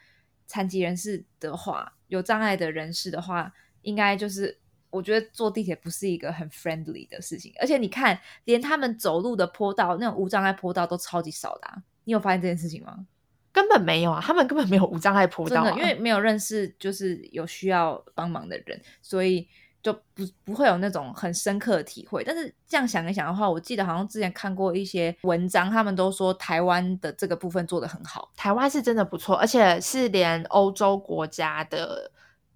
[0.48, 4.58] 残疾人士的话，有障碍的人士的话，应该就是
[4.90, 7.52] 我觉得坐地铁不是一个很 friendly 的事情。
[7.60, 11.82] 而且你看，连他们走路的坡道，那种无障碍坡道都超级少的。
[12.06, 13.06] 你有发现这件事情吗？
[13.52, 19.48] 根本没有啊，他们根本没有无障碍坡道，因为没有认识就是有需要帮忙的人，所以。
[19.86, 32.10] 就不不会有那种很深刻的体会，但是这样想一想的话，我记得好像之前看过一些文章，他们都说台湾的这个部分做得很好，台湾是真的不错，而且是连欧洲国家的，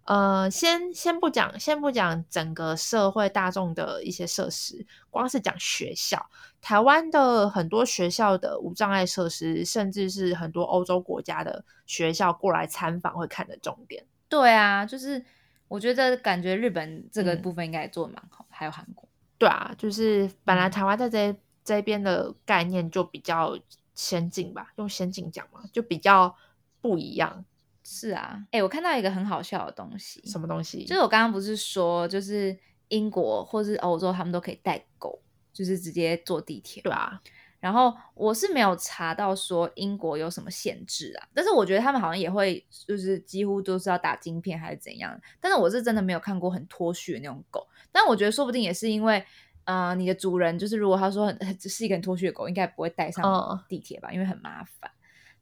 [0.05, 6.25] 呃，先先不讲，先不讲整个社会大众的一些设施，光是讲学校，
[6.59, 14.03] 台湾的很多学校的无障碍设施，甚至是很多欧洲国家的学校过来参访会看的重点。
[14.27, 15.23] 对啊，就是。
[15.69, 19.07] 我觉得感觉日本这个部分应该也做的蛮好，还有韩国。
[19.37, 23.57] 对啊，就是本来台湾在这这边的概念就比较
[23.95, 26.35] 先进吧，用先进讲嘛，就比较
[26.81, 27.45] 不一样。
[27.85, 30.83] 是啊，哎，我看到一个很好笑的东西，什么东西？
[30.83, 32.57] 就是我刚刚不是说，就是
[32.89, 35.21] 英国或是欧洲，他们都可以带狗，
[35.53, 36.83] 就是直接坐地铁。
[36.83, 37.21] 对啊。
[37.59, 45.19] 然后我是没有查到说英国有什么限制啊，但是我觉得他们好像也会，就是几乎都是要打晶片还是怎样。
[45.41, 49.21] 但是我是真的没有看过很脱序的那种狗，但我觉得说不定也是因为，
[49.65, 54.89] 呃，你的主人就是如果他说很 是一个很脱序的狗，应该不会带上地铁吧，因为很麻烦。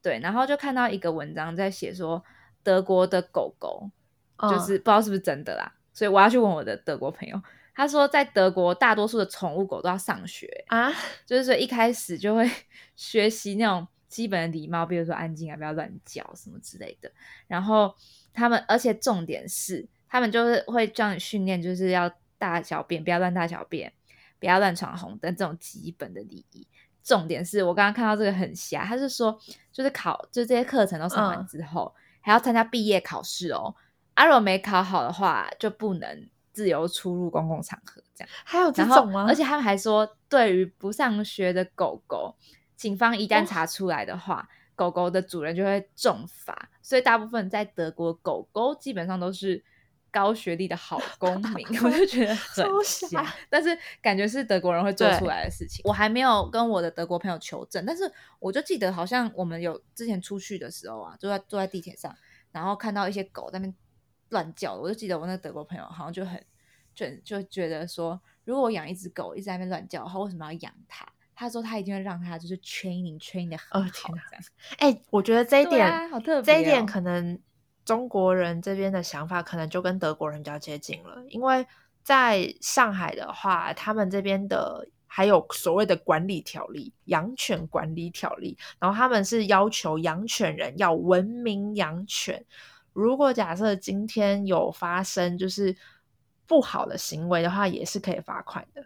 [0.01, 2.23] 对，然后就看到一个文章在写说
[2.63, 3.89] 德国的狗狗
[4.41, 7.39] 就是不知道是不是真的啦，所以我要去问我的德国朋友。
[7.77, 10.91] 他说，在德国，大多数的宠物狗都要上学啊，
[11.27, 12.49] 就是说一开始就会
[12.97, 17.11] 学习那种基本的礼貌，比如说安静啊，不要乱叫什么之类的。
[17.45, 17.93] 然后
[18.33, 23.93] 他们，而且重点是，他们就是会叫你训练，就是要大小便，不要乱大小便，
[24.39, 26.67] 不要乱闯红灯这种基本的礼仪。
[27.03, 29.39] 重点是我刚刚看到这个很瞎，他是说，
[29.71, 33.75] 就是考，就这些课程都上完之后，还要参加毕业考试哦。
[34.15, 36.27] 阿若没考好的话，就不能。
[36.57, 39.27] 自由出入公共场合，这样还有这种吗？
[39.29, 42.35] 而且他们还说，对于不上学的狗狗，
[42.75, 46.71] 警方一旦查出来的话，狗狗的主人就会重罚。
[46.81, 49.63] 所以大部分在德国，狗狗基本上都是
[50.09, 51.63] 高学历的好 公民。
[51.85, 55.83] 我就觉得很瞎，但是感觉是德国人会做出来的事情。
[55.85, 62.11] 我还没有跟我的德国朋友求证，但是我就记得好像我们有之前出去的时候啊，坐在坐在地铁上，
[62.51, 63.75] 然后看到一些狗在那边。
[64.29, 66.43] 乱叫，我就记得我那个德国朋友好像就很
[66.93, 71.05] 就就觉得说，如果我养一只狗一直在那边乱叫的话，为什么要养它？
[71.35, 74.09] 他说他一定会让它就是 training training 的很好。
[74.09, 74.43] 这样，
[74.79, 77.39] 哎，我觉得这一点好特别，这一点可能
[77.85, 81.63] 中国人这边的想法可能就跟德国人比较接近了，因为
[82.01, 92.43] 在上海的话，他们这边的还有所谓的管理条例、养犬管理条例，然后他们是要求养犬人要文明养犬。
[92.97, 95.75] 如果假设今天有发生就是
[96.47, 98.83] 不好的行为的话，也是可以罚款的。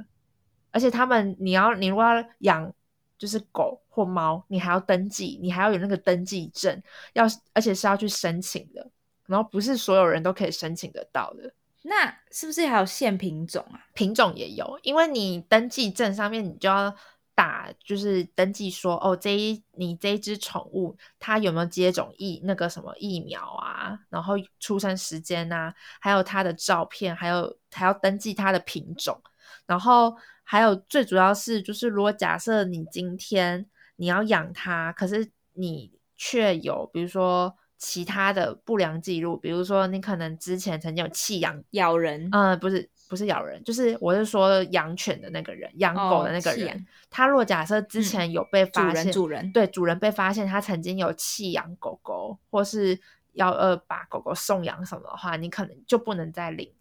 [0.72, 2.74] 而且他们，你要你如果要养
[3.18, 6.84] 就是狗或猫，你还要登记，你还要有那个登记证，
[7.14, 8.92] 要而且是要去申请的。
[9.28, 11.54] 然后不是所有人都可以申请得到的。
[11.84, 13.80] 那是不是还有限品种啊？
[13.94, 16.94] 品种也有，因为你登记证上面你就要
[17.36, 23.98] 打，就是登记说哦，这一你这一只宠物它有没有接种疫那个什么疫苗啊？
[24.10, 29.22] 然后出生时间啊，还有它的照片，还有还要登记它的品种。
[29.66, 33.66] 然后还有最主要是，就是如果假设你今天
[33.96, 37.56] 你要养它，可是你却有比如说。
[37.84, 52.98] 其他的不良记录，比如说你可能之前曾经有弃养咬人，嗯，不是不是咬人，就是我是说养犬的那个人，养狗的那个人，他若假设之前有被发现，主人对主人被发现他曾经有弃养狗狗，或是
[53.34, 56.72] 要呃把狗狗送养什么的话，你可能就不能再领，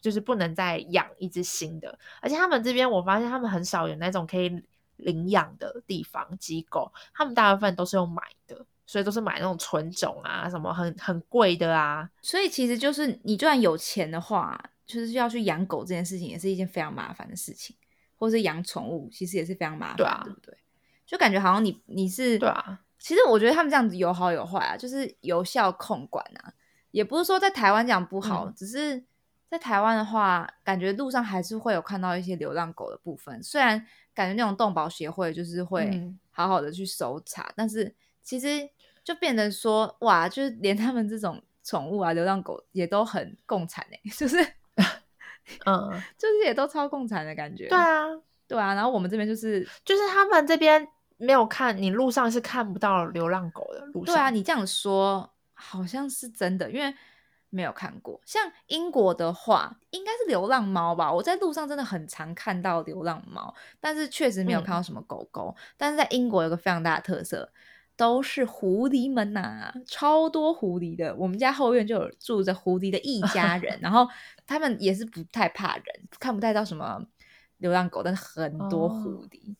[0.00, 1.98] 就是不能再养一只新的。
[2.22, 4.64] 而且他们这边我发现他们很少有那种可以
[4.96, 8.64] 领养的地方机构，他们大部分都是用买的。
[8.90, 12.08] 所以都是买那种纯种啊，什么很很贵的啊。
[12.22, 14.58] 所以其实就是你就算有钱的话，
[14.88, 17.76] 就是要去养狗这件事情，也是一件非常麻烦的事情，
[18.16, 20.58] 或是养宠物，其实也是非常麻烦，对不对？
[21.06, 22.80] 就感觉好像你你是对啊。
[22.98, 26.52] 其实我觉得他们这样子有好有坏啊，就是有效控管啊，
[26.90, 29.04] 也不是说在台湾讲不好，只是
[29.48, 33.40] 在台湾的话，感觉路上还是会有看到一些流浪狗的部分。
[33.40, 38.68] 虽然感觉那种动保协会就是会好好的去搜查，但是其实。
[39.04, 44.36] 就变得说哇，就是连他们这种宠物啊，流浪狗也都很共产哎， 就是，
[45.66, 47.68] 嗯， 就是也都超共产的感觉。
[47.68, 48.04] 对啊，
[48.46, 48.74] 对啊。
[48.74, 50.86] 然后我们这边就是，就是他们这边
[51.16, 54.14] 没有看你路上是看不到流浪狗的路上。
[54.14, 56.94] 对啊，你这样说好像是真的，因为
[57.50, 58.20] 没有看过。
[58.24, 61.12] 像英国的话，应该是流浪猫吧？
[61.12, 65.56] 我在路上真的很常看到流浪猫，但是确实没有看到什么狗狗。
[65.76, 67.50] 但是在英国有个非常大的特色。
[67.98, 71.12] 都是狐狸们呐，超多狐狸的。
[71.16, 74.08] 我们家后院就有住着狐狸的一家人，然后
[74.46, 75.84] 他们也是不太怕人，
[76.20, 77.04] 看不太到什么
[77.56, 79.56] 流浪狗，但是很多狐狸。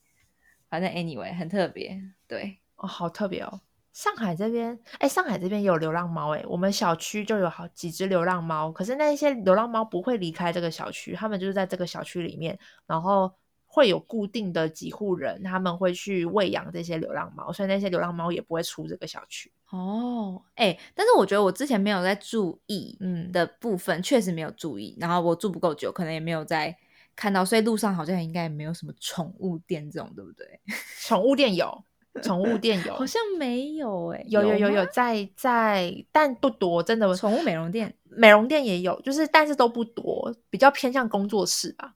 [0.70, 3.60] 反正 anyway 很特别，对哦，好特别哦。
[3.92, 13.32] 上海这边，哎，上海这边也有流浪猫，哎，我们小区就有好几只流浪猫，可是那些流浪猫不会离开这个小区，他们就是在这个小区里面，然后。
[13.70, 19.52] 会有固定的几户人，他们会去喂养这些流浪猫，所以那些流浪猫也不会出这个小区。
[19.70, 26.74] 哦，哎，但是我觉得我之前没有在注意，嗯的部分确实没有注意，然后我住不够久，可能也没有在
[27.14, 30.46] 看到，所以路上好像应该没有什么宠物店这种，对不对？
[31.06, 31.84] 宠物店有，
[32.22, 37.14] 宠物店有，好像没有哎，有有有有在在，但不多，真的。
[37.14, 41.94] 宠物美容店，美容店也有，就是但是都不多，比较偏向工作室吧。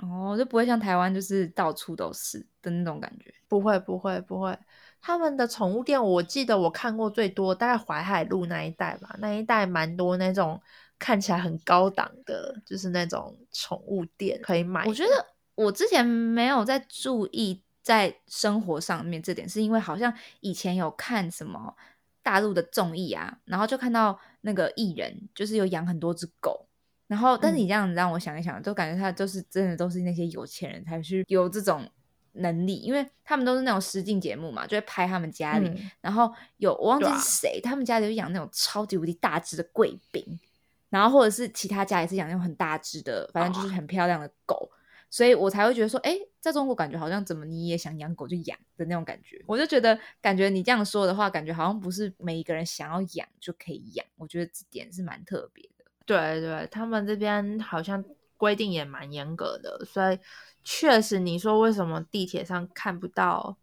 [0.00, 3.32] 哦，就不会像台湾，就是到处都是的那种感觉。
[3.48, 4.58] 不会，不会，不会。
[5.00, 10.60] 他们的宠物店，我记得我看过最多，大概淮海路那一带吧，那一带蛮多那种
[10.98, 14.84] 看起来很高档的，就是那种宠物店可以买。
[14.84, 21.76] 我觉得我之前没有在注意在生活上面这点，是因为好像以前有看什么
[22.22, 26.66] 大陆的综艺啊，然后就看到那个艺人就是有养很多只狗。
[27.06, 31.86] 然后，但是你这样子让我想一想，就感觉他就是真的都是那些有钱人才去有这种
[32.32, 40.40] 能力，因为他们都是那种实境节目嘛，就会拍他们家里，然后有我忘记是谁，他们家里有养那种超级无敌大只的贵宾，
[40.88, 44.70] 然后或者是其他家也是养那种很大只的，反正就是很漂亮的狗，
[45.10, 55.68] 所以我才会觉得说，哎，在中国感觉好像怎么你也想养狗就养的那种感觉，我就觉得感觉你这样说的话，感觉好像不是每一个人想要养就可以养，我觉得这点是蛮特别。
[56.06, 58.04] 对对，他们这边好像
[58.36, 60.18] 规定也蛮严格的，所以
[60.62, 63.56] 确实你说为什么地铁上看不到，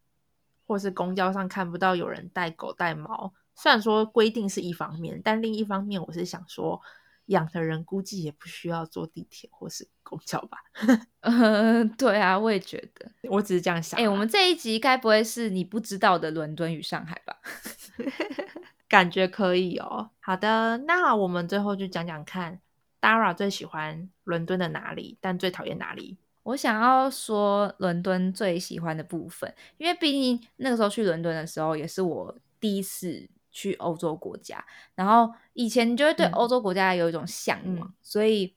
[0.65, 3.33] 或是公交上看不到有人带狗带猫？
[3.53, 6.81] 虽然说规定是一方面，但另一方面我是想说，
[7.25, 10.57] 养的人估计也不需要坐地铁或是公交吧？
[11.21, 13.99] 嗯，对啊，我也觉得，我只是这样想。
[13.99, 17.37] 哎，我们这一集该不会是你不知道的伦敦与上海吧？
[18.91, 20.09] 感觉可以哦。
[20.19, 22.59] 好的，那我们最后就讲讲看
[22.99, 26.17] ，Dara 最喜欢伦敦的哪里，但最讨厌哪里？
[26.43, 34.61] 我想要说伦敦最喜欢的部分，因为毕竟那个时候去伦敦的时候，也是我第一次去欧洲国家。
[34.93, 38.53] 然后以前就会对嗯欧洲国家有一种向往，嗯所以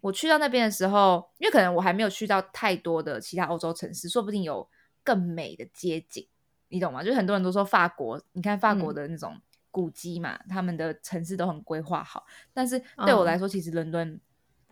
[0.00, 4.68] 我去到那边的时候，因为可能我还没有去到太多的其他欧洲城市，说不定有
[5.04, 6.26] 更美的街景，
[6.66, 7.04] 你懂吗？
[7.04, 9.40] 就很多人都说法国，你看法国嗯的那种
[9.72, 14.20] 古迹嘛，他们的城市都很规划好，但是对我来嗯说，其实伦敦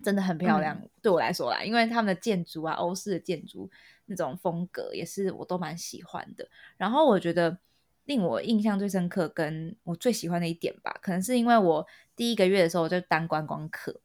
[0.01, 0.81] 真的很漂亮。
[1.03, 3.69] 对我来说啦，因为他们的建筑啊，欧式的建筑
[4.07, 6.49] 那种风格也是我都蛮喜欢的。
[6.77, 7.59] 然后我觉得
[8.05, 14.01] 令我印象最深刻，跟我最喜欢的一点吧，可能是因为我第一个月的时候我就当观光客。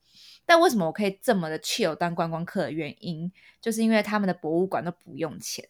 [0.46, 5.68] 但为什么我可以这么的 chill 当观光客的原因，就是因为他们的博物馆都不用钱，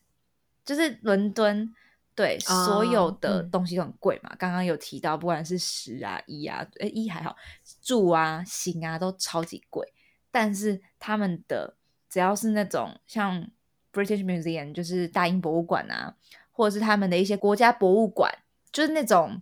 [0.64, 1.74] 就是伦敦
[2.16, 4.34] 对、哦所有的嗯东西都很贵嘛。
[4.40, 7.36] 刚刚有提到，不管是食啊、衣啊，诶衣还好，
[7.82, 9.94] 住啊、行啊都超级贵。
[10.32, 11.76] 但是他们的
[12.10, 13.46] 只要是那种像
[13.92, 16.16] British Museum，就是大英博物馆啊，
[16.52, 18.32] 或者是他们的一些国家博物馆，
[18.72, 19.42] 就是那种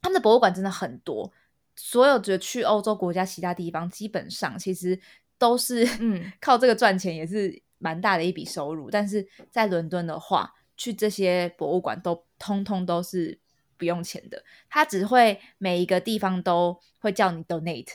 [0.00, 1.32] 他们的博物馆真的很多。
[1.74, 4.98] 所有的去欧洲国家其他地方，基本上其实
[5.38, 8.90] 都是 嗯靠这个赚钱，也是蛮大的一笔收入。
[8.90, 13.38] 但是在伦敦的话，去这些博物馆都通通都是
[13.76, 17.94] 不用钱的，他只会每一个地方都会叫你 donate。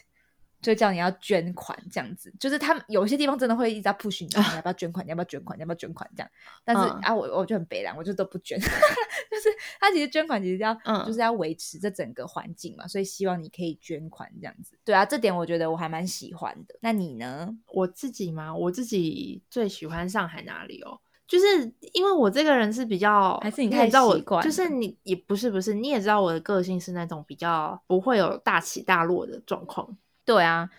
[0.61, 5.03] 就叫你要捐款这样子，就是他们有些地方真的会一直在 push 你，你要不要捐款？
[5.03, 5.57] 你要不要捐款？
[5.57, 6.07] 你要不要捐款？
[6.15, 6.31] 这样，
[6.63, 8.59] 但是、嗯啊，我我就很北凉，我就都不捐。
[8.61, 14.77] 就是他其实捐款其实要、嗯就是要维持这整个环境嘛，所以希望你可以捐款这样子。
[14.85, 16.75] 对啊，这点我觉得我还蛮喜欢的。
[16.79, 17.57] 那你呢？
[17.69, 21.01] 我自己嘛，我自己最喜欢上海哪里哦？
[21.31, 29.97] 就是因为我这个人是比较，还是你太也知道我习惯就是你也不是不是，你也知道我的个性是那种比较不会有大起大落的状况。
[30.25, 30.69] 对啊，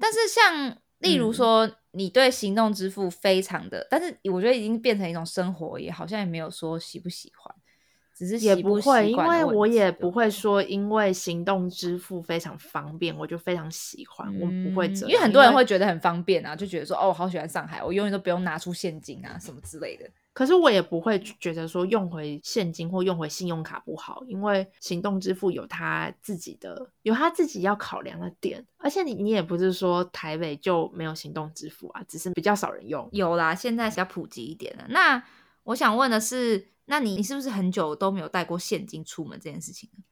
[0.00, 7.54] 但是像例如嗯说，你对行动支付非常的，但是我觉得已经变成一种生活，也好像也没有说喜不喜欢，
[8.14, 20.08] 只是也不会，因为我也不会说，因为行动支付非常方便，我就非常喜欢，我不会嗯这样，因为很多人会觉得很方便啊，就觉得说哦，我好喜欢上海，我永远都不用拿出现金啊，什么之类的。
[20.32, 33.08] 可是我也不会觉得说用回现金或用回信用卡不好，因为行动支付有它自己的有它自己要考量的点，而且你你也不是说台北就没有行动支付啊，只是比较少人用。
[33.12, 34.84] 有啦，现在比较普及一点了。
[34.88, 35.22] 那
[35.62, 40.02] 我想问的是，那你你是不是很久都没有带过现金出门这件事情呢？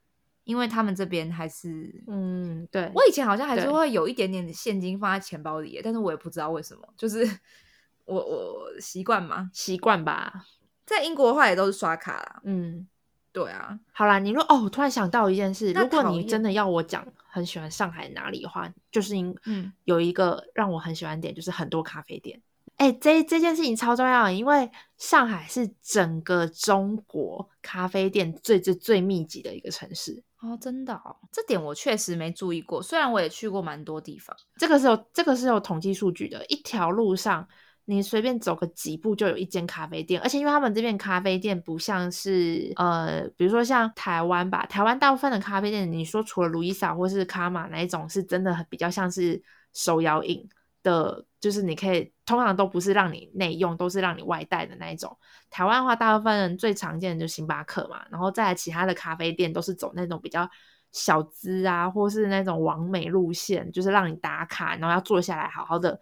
[0.45, 7.25] 因为他们这边还是，嗯，对，我以前好像还是会有一点点的现金放在钱包里，但是我也不知道为什么，就是
[8.07, 9.49] 我我习惯嘛。
[9.53, 10.47] 习惯吧。
[10.85, 12.89] 在英国的话也都是刷卡啦，嗯，
[13.33, 22.43] 对啊，好啦，你若哦，我突然想到一件事，如果你真的要我讲很喜欢上海哪里的话，就是因嗯有一个让我很喜欢点，就是很多咖啡店。
[22.77, 24.69] 哎、这这件事情超重要，因为
[24.99, 30.23] 上海是整个中国咖啡店最最最密集的一个城市。
[30.41, 34.37] 哦，真的哦，这点我确实没注意过，虽然我也去过蛮多地方。
[34.57, 37.47] 这个是有这个是有统计数据的，一条路上
[37.85, 49.41] 你随便走个几步就有一间咖啡店，而且因为他们这边咖啡店不像是呃，比如说像台湾吧，台湾大部分的咖啡店，你说除了卢伊莎或是卡玛那一种，是真的比较像是
[49.73, 50.49] 手摇饮
[50.83, 55.17] 的，就是你可以通常都不是让你内用，都是让你外带的那一种。
[55.51, 60.49] 台湾的话，大部分人最常见的就星巴克嘛，然后再来其他的咖啡店都是走那种比较
[60.91, 66.01] 小资啊，或是那种完美路线，就是让你打卡，然后要坐下来好好的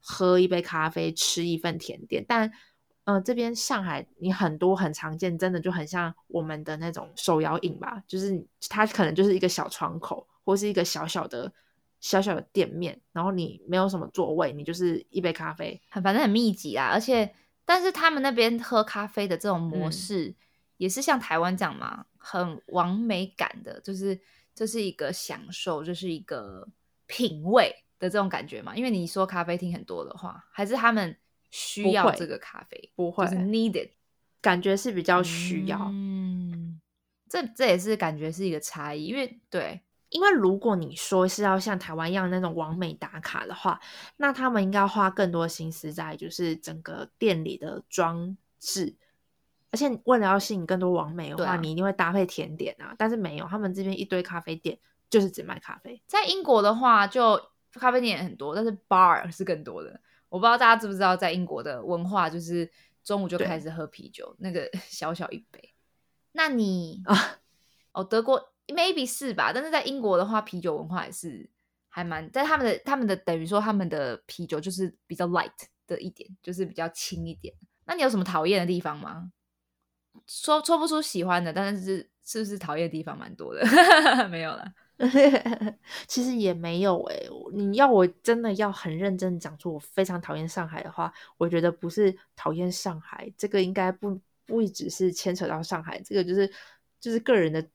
[0.00, 2.24] 喝一杯咖啡，吃一份甜点。
[2.26, 2.50] 但
[3.04, 11.52] 呃，这边上海你很多很常见，真的就很像我们的那种手摇饮吧，就是它可能就是一个小窗口，或是一个小小的。
[12.02, 17.32] 小小的店面，然后你没有什么座位，你就是一杯咖啡，很反正很密集啊，而且
[17.64, 20.34] 但是他们那边喝咖啡的这种模嗯式，
[20.78, 24.20] 也是像台湾这样嘛，很完美感的，就是
[24.52, 26.68] 这是一个享受，这是一个
[27.06, 28.76] 品味的这种感觉嘛。
[28.76, 31.16] 因为你说咖啡厅很多的话，还是他们
[31.52, 33.90] 需要这个咖啡，不会就是 needed，
[34.40, 35.78] 感觉是比较需要。
[35.92, 36.80] 嗯，
[37.28, 39.80] 这这也是感觉是一个差异，因为对
[40.12, 43.80] 因为如果你说是要像台湾一样那种完美打卡的话，
[44.18, 48.94] 那他们应该要花更多心思在就是整个店里的装置，
[49.70, 52.94] 而且为了要吸引更多完美的话，啊你一定会搭配甜点啊。
[52.98, 56.02] 但是没有，他们这边一堆咖啡店就是只卖咖啡。
[56.06, 57.40] 在英国的话，就
[57.72, 59.98] 咖啡店也很多，但是 bar 是更多的。
[60.28, 62.70] 我不知道大家知不知道，在英国的文化就是
[63.02, 65.72] 中午就开始喝啤酒，那个 小小一杯。
[66.32, 67.16] 那你啊
[67.92, 69.52] 哦，德国 maybe 是吧？
[69.54, 71.48] 但是在英国的话，啤酒文化也是
[71.88, 75.50] 还蛮，在他们的他们的等于说他们的啤酒就是比较 light
[75.86, 77.54] 的一点，就是比较轻一点。
[77.84, 79.30] 那你有什么讨厌的地方吗？
[80.26, 83.64] 说说不出喜欢的，但是是不是讨厌的地方蛮多的？
[84.28, 84.72] 没有了。
[86.06, 96.48] 其实也没有诶、你要我真的要很认真讲出我非常讨厌上海的话，我觉得不是讨厌上海，这个应该不不只是牵扯到上海，这个就是
[97.00, 97.66] 就是个人的，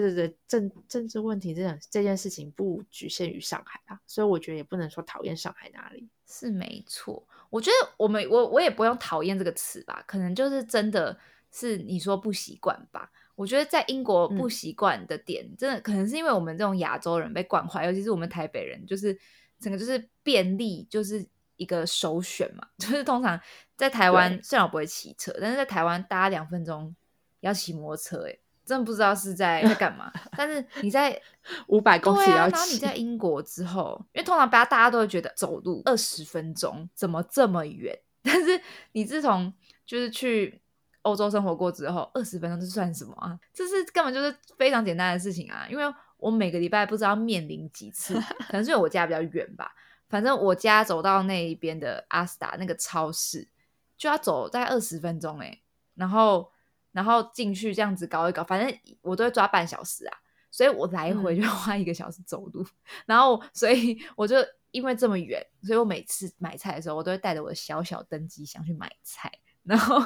[0.00, 6.08] 对对对，政政治问题这种这件事情不局限于上海啊，所以我觉得也不能说讨厌上海哪里。
[6.26, 11.18] 是没错，我觉得我们我我也不用讨厌这个词吧，可能就是真的
[11.50, 13.10] 是你说不习惯吧。
[13.34, 19.18] 我觉得在英国不嗯习惯的点，真的可能是因为我们这种亚洲人被惯坏，尤其是我们台北人，就是
[19.58, 21.26] 整个就是便利就是
[21.56, 22.66] 一个首选嘛。
[22.78, 23.38] 就是通常
[23.76, 26.94] 在台湾，对虽然我不会骑车，但是在台湾搭两分钟
[27.40, 30.12] 要骑摩托车、欸，真的不知道是在在干嘛。
[30.36, 31.20] 但是你在
[31.66, 37.98] 五百公里然后你在英国之后，因为通常大家大家都会觉得走路二十分钟怎么这么远？
[38.22, 38.60] 但是
[38.92, 39.52] 你自从
[39.84, 40.60] 就是去
[41.02, 43.36] 欧洲生活过之后，二十分钟这算什么啊？
[43.52, 45.66] 这是根本就是非常简单的事情啊！
[45.68, 45.84] 因为
[46.18, 48.14] 我每个礼拜不知道面临几次，
[48.46, 49.72] 可能是因为我家比较远吧。
[50.08, 53.48] 反正我家走到那一边的阿斯达那个超市，
[53.96, 55.60] 就要走大概二十分钟哎、
[55.96, 56.51] 然后
[56.92, 60.18] 然后进去这样子搞一搞，反正我都会抓半小时啊。
[60.54, 62.62] 所以我来回嗯就花一个小时走路，
[63.06, 64.36] 然后所以我就
[64.70, 69.32] 因为这么远，所以我每次买菜的时候，我都会带着我的小小登机箱去买菜，
[69.62, 69.98] 然后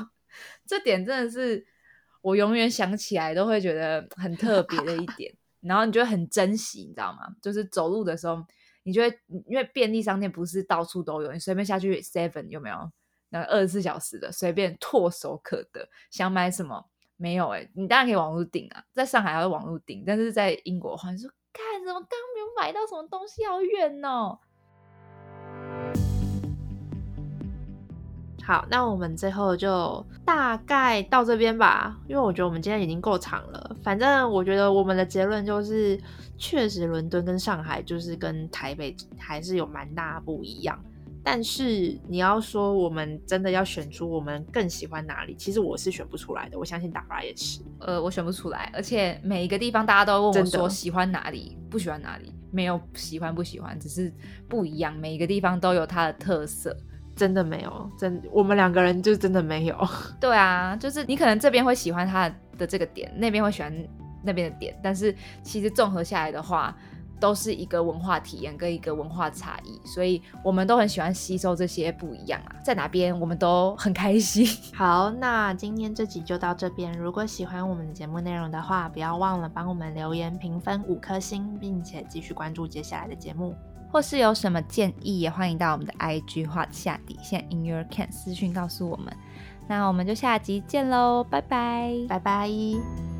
[0.65, 1.67] 这点真的是
[2.23, 7.35] 我永远想起来都会觉得很特别的一 点，然后你就会很珍惜，你知道吗？
[7.43, 8.41] 就是走路的时候，
[8.85, 9.19] 你就会
[9.49, 12.89] 因为便利商店不是到处都有，你随便下去 Seven 有没有？
[13.45, 16.85] 二十四小时的，随便唾手可得，想买什么
[17.17, 17.71] 没有、欸？
[17.75, 24.39] 你当然可以网络订啊，在上海还会网络订，但是在英国的话，你说看怎么刚没有买到什么东西，好远哦。
[28.45, 33.77] 好，那我们最后就大概到这边吧，因为我觉得我们今天已经够长了。
[33.83, 36.01] 反正我觉得我们的结论就是，
[36.39, 40.81] 确实伦敦跟上海就是跟台北还是有蛮大不一样。
[41.29, 46.57] 但是你要说我们真的要选出我们更喜欢哪里，其实我是选不出来的。
[46.57, 47.61] 我相信达拉也是。
[47.81, 54.15] 呃，我选不出来，而且每一个地方大家都问我说喜欢哪里，不喜欢哪里，没有喜欢不喜欢，只是
[54.49, 56.77] 不一样，每一个地方都有它的特色。
[57.17, 59.77] 真的没有，真我们两个人就真的没有。
[60.21, 63.75] 对啊，就是你可能这边会喜欢它的这个点，那边会喜欢
[64.23, 65.13] 那边的点，但是
[65.43, 66.77] 其实综合下来的话，
[67.19, 74.47] 都是一个文化体验跟一个文化差异，所以我们都很喜欢吸收这些不一样啊，在哪边我们都很开心。
[74.75, 76.93] 好，那今天这集就到这边。
[76.99, 83.55] 如果喜欢我们的节目内容的话，不要忘了帮我们留言评分五颗星，并且继续关注接下来的节目。
[83.89, 89.17] 或是有什么建议，也欢迎到我们的 IG 画下底线 In Your Can 私讯告诉我们。
[89.69, 91.93] 那我们就下集见喽，拜拜。
[92.09, 93.16] 拜拜。